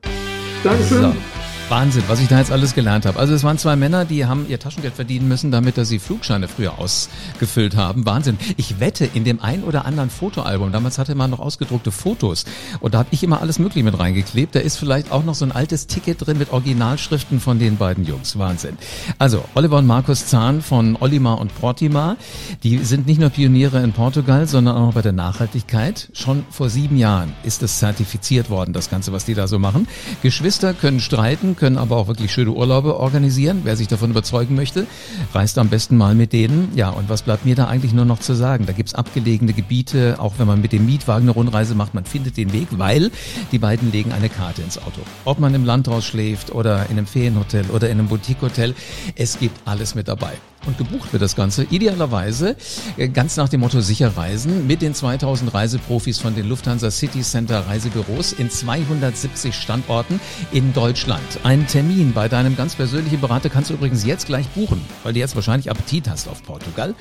Dankeschön. 0.63 1.03
So. 1.03 1.46
Wahnsinn, 1.69 2.05
was 2.07 2.21
ich 2.21 2.29
da 2.29 2.39
jetzt 2.39 2.53
alles 2.53 2.75
gelernt 2.75 3.07
habe. 3.07 3.19
Also 3.19 3.35
es 3.35 3.43
waren 3.43 3.59
zwei 3.59 3.75
Männer, 3.75 4.05
die 4.05 4.25
haben 4.25 4.47
ihr 4.49 4.61
Taschengeld 4.61 4.95
verdienen 4.95 5.27
müssen, 5.27 5.51
damit 5.51 5.77
dass 5.77 5.89
sie 5.89 5.99
Flugscheine 5.99 6.47
früher 6.47 6.79
ausgefüllt 6.79 7.75
haben. 7.75 8.07
Wahnsinn. 8.07 8.39
Ich 8.57 8.79
wette, 8.79 9.05
in 9.05 9.25
dem 9.25 9.41
ein 9.41 9.65
oder 9.65 9.85
anderen 9.85 10.09
Fotoalbum, 10.09 10.71
damals 10.71 10.99
hatte 10.99 11.17
man 11.17 11.31
noch 11.31 11.41
ausgedruckte 11.41 11.91
Fotos 11.91 12.45
und 12.79 12.95
da 12.95 12.99
habe 12.99 13.09
ich 13.11 13.25
immer 13.25 13.41
alles 13.41 13.59
Mögliche 13.59 13.85
mit 13.85 13.99
reingeklebt. 13.99 14.55
Da 14.55 14.61
ist 14.61 14.77
vielleicht 14.77 15.11
auch 15.11 15.25
noch 15.25 15.35
so 15.35 15.45
ein 15.45 15.51
altes 15.51 15.89
Ticket 15.89 16.25
drin 16.25 16.39
mit 16.39 16.53
Originalschriften 16.53 17.41
von 17.41 17.59
den 17.59 17.79
beiden 17.79 18.05
Jungs. 18.05 18.39
Wahnsinn. 18.39 18.79
Also 19.19 19.45
Oliver 19.57 19.79
und 19.79 19.87
Markus 19.87 20.27
Zahn 20.27 20.63
von 20.63 20.95
Olimar 20.95 21.41
und 21.41 21.53
Portimar, 21.59 22.17
die 22.63 22.79
sind 22.79 23.09
nicht 23.09 23.19
nur 23.21 23.31
Pioniere 23.31 23.83
in 23.83 23.93
Portugal, 23.93 24.47
sondern 24.47 24.77
auch 24.77 24.95
bei 24.95 25.03
der 25.03 25.13
Nachhaltigkeit. 25.13 26.11
Schon 26.13 26.47
vor 26.49 26.71
sieben 26.71 26.97
Jahren 26.97 27.33
ist 27.43 27.65
es 27.65 27.81
zertifiziert 27.81 28.51
worden, 28.51 28.73
das 28.73 28.89
Ganze, 28.89 29.13
was 29.13 29.25
die 29.25 29.35
da 29.35 29.49
so 29.49 29.59
machen. 29.59 29.89
Geschwister 30.23 30.73
können 30.73 31.01
streiten, 31.01 31.56
können 31.57 31.79
aber 31.79 31.97
auch 31.97 32.09
wirklich 32.09 32.33
schöne 32.33 32.53
Urlaube 32.53 32.99
organisieren. 32.99 33.63
Wer 33.65 33.77
sich 33.77 33.89
davon 33.89 34.11
überzeugen 34.11 34.55
möchte, 34.55 34.87
reist 35.33 35.59
am 35.59 35.69
besten 35.69 35.97
mal 35.97 36.15
mit 36.15 36.33
denen. 36.33 36.71
Ja, 36.75 36.91
und 36.91 37.09
was 37.09 37.23
bleibt 37.23 37.45
mir 37.45 37.55
da 37.55 37.67
eigentlich 37.67 37.93
nur 37.93 38.05
noch 38.05 38.19
zu 38.19 38.35
sagen? 38.35 38.67
Da 38.67 38.73
gibt's 38.73 38.95
abgelegene 38.95 39.53
Gebiete, 39.53 40.17
auch 40.19 40.35
wenn 40.39 40.47
man 40.47 40.61
mit 40.61 40.73
dem 40.73 40.87
Mietwagen 40.87 41.25
eine 41.25 41.33
Rundreise 41.33 41.75
macht, 41.75 41.95
man 41.95 42.05
findet 42.05 42.37
den 42.37 42.53
Weg, 42.53 42.69
weil 42.73 43.11
die 43.53 43.59
beiden 43.59 43.93
legen 43.93 44.13
eine 44.13 44.29
Karte 44.29 44.63
ins 44.63 44.79
Auto. 44.79 45.01
Ob 45.25 45.39
man 45.39 45.55
im 45.55 45.65
Landhaus 45.65 46.05
schläft 46.05 46.53
oder 46.53 46.87
in 46.91 46.99
einem 46.99 47.07
Ferienhotel 47.07 47.67
oder 47.73 47.89
in 47.89 47.99
einem 47.99 48.09
Boutique-Hotel, 48.09 48.75
es 49.15 49.39
gibt 49.39 49.67
alles 49.67 49.95
mit 49.95 50.09
dabei 50.09 50.33
und 50.67 50.79
gebucht 50.79 51.13
wird 51.13 51.23
das 51.23 51.37
Ganze 51.37 51.65
idealerweise 51.65 52.57
äh, 52.97 53.09
ganz 53.09 53.37
nach 53.37 53.49
dem 53.49 53.61
Motto 53.61 53.81
sicher 53.81 54.17
reisen 54.17 54.67
mit 54.67 54.83
den 54.83 54.95
2000 54.95 55.53
Reiseprofis 55.55 56.19
von 56.19 56.35
den 56.35 56.49
Lufthansa 56.49 56.91
City 56.91 57.23
Center 57.23 57.67
Reisebüros 57.67 58.33
in 58.33 58.51
270 58.51 59.55
Standorten 59.55 60.21
in 60.53 60.73
Deutschland. 60.73 61.23
Einen 61.45 61.67
Termin 61.67 62.13
bei 62.13 62.29
deinem 62.29 62.57
ganz 62.57 62.75
persönlichen 62.75 63.21
Berater 63.21 63.49
kannst 63.49 63.71
du 63.71 63.75
übrigens 63.75 64.05
jetzt 64.05 64.27
gleich 64.27 64.49
buchen, 64.49 64.81
weil 65.03 65.13
du 65.13 65.19
jetzt 65.19 65.35
wahrscheinlich 65.35 65.71
Appetit 65.71 66.09
hast 66.09 66.29
auf 66.29 66.43
Portugal. 66.43 66.95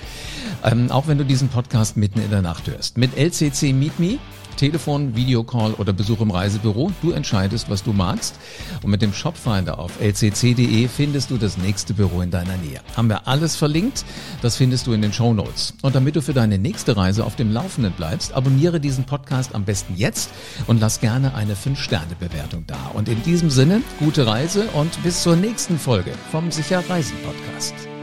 Ähm, 0.63 0.91
auch 0.91 1.08
wenn 1.08 1.17
du 1.17 1.25
diesen 1.25 1.49
Podcast 1.49 1.97
mitten 1.97 2.21
in 2.21 2.30
der 2.30 2.41
Nacht 2.41 2.67
hörst. 2.67 2.97
Mit 2.97 3.17
LCC 3.17 3.73
Meet 3.73 3.99
Me 3.99 4.17
Telefon, 4.56 5.15
Videocall 5.15 5.74
oder 5.74 5.94
Besuch 5.94 6.22
im 6.22 6.32
Reisebüro. 6.32 6.91
Du 7.02 7.12
entscheidest, 7.12 7.70
was 7.70 7.84
du 7.84 7.94
magst. 7.94 8.36
Und 8.84 8.91
mit 8.91 9.02
dem 9.02 9.13
Shopfinder 9.13 9.80
auf 9.80 10.02
lcc.de 10.02 10.88
findest 10.88 11.32
du 11.32 11.38
das 11.38 11.58
nächste 11.58 11.94
Büro 11.94 12.22
in 12.22 12.32
deiner 12.32 12.58
Nähe. 12.58 12.82
Haben 12.96 13.10
wir 13.10 13.28
alles 13.28 13.56
verlinkt. 13.56 14.06
Das 14.41 14.58
findest 14.58 14.88
du 14.88 14.94
in 14.94 15.02
den 15.02 15.13
Show 15.13 15.34
Notes. 15.34 15.74
Und 15.82 15.96
damit 15.96 16.15
du 16.15 16.22
für 16.22 16.34
deine 16.34 16.58
nächste 16.58 16.98
Reise 16.98 17.26
auf 17.26 17.36
dem 17.36 17.52
Laufenden 17.52 17.94
bleibst, 17.94 18.34
abonniere 18.34 18.80
diesen 18.80 19.06
Podcast 19.06 19.56
am 19.56 19.65
besten 19.65 19.96
jetzt 19.96 20.30
und 20.68 20.80
lass 20.80 21.00
gerne 21.00 21.36
eine 21.36 21.56
5-Sterne-Bewertung 21.56 22.65
da. 22.68 22.91
Und 22.94 23.10
in 23.10 23.22
diesem 23.24 23.50
Sinne, 23.50 23.82
gute 24.00 24.28
Reise 24.28 24.68
und 24.74 25.02
bis 25.04 25.24
zur 25.24 25.36
nächsten 25.36 25.78
Folge 25.78 26.12
vom 26.32 26.52
Sicher 26.52 26.84
Reisen 26.89 27.18
Podcast. 27.24 27.94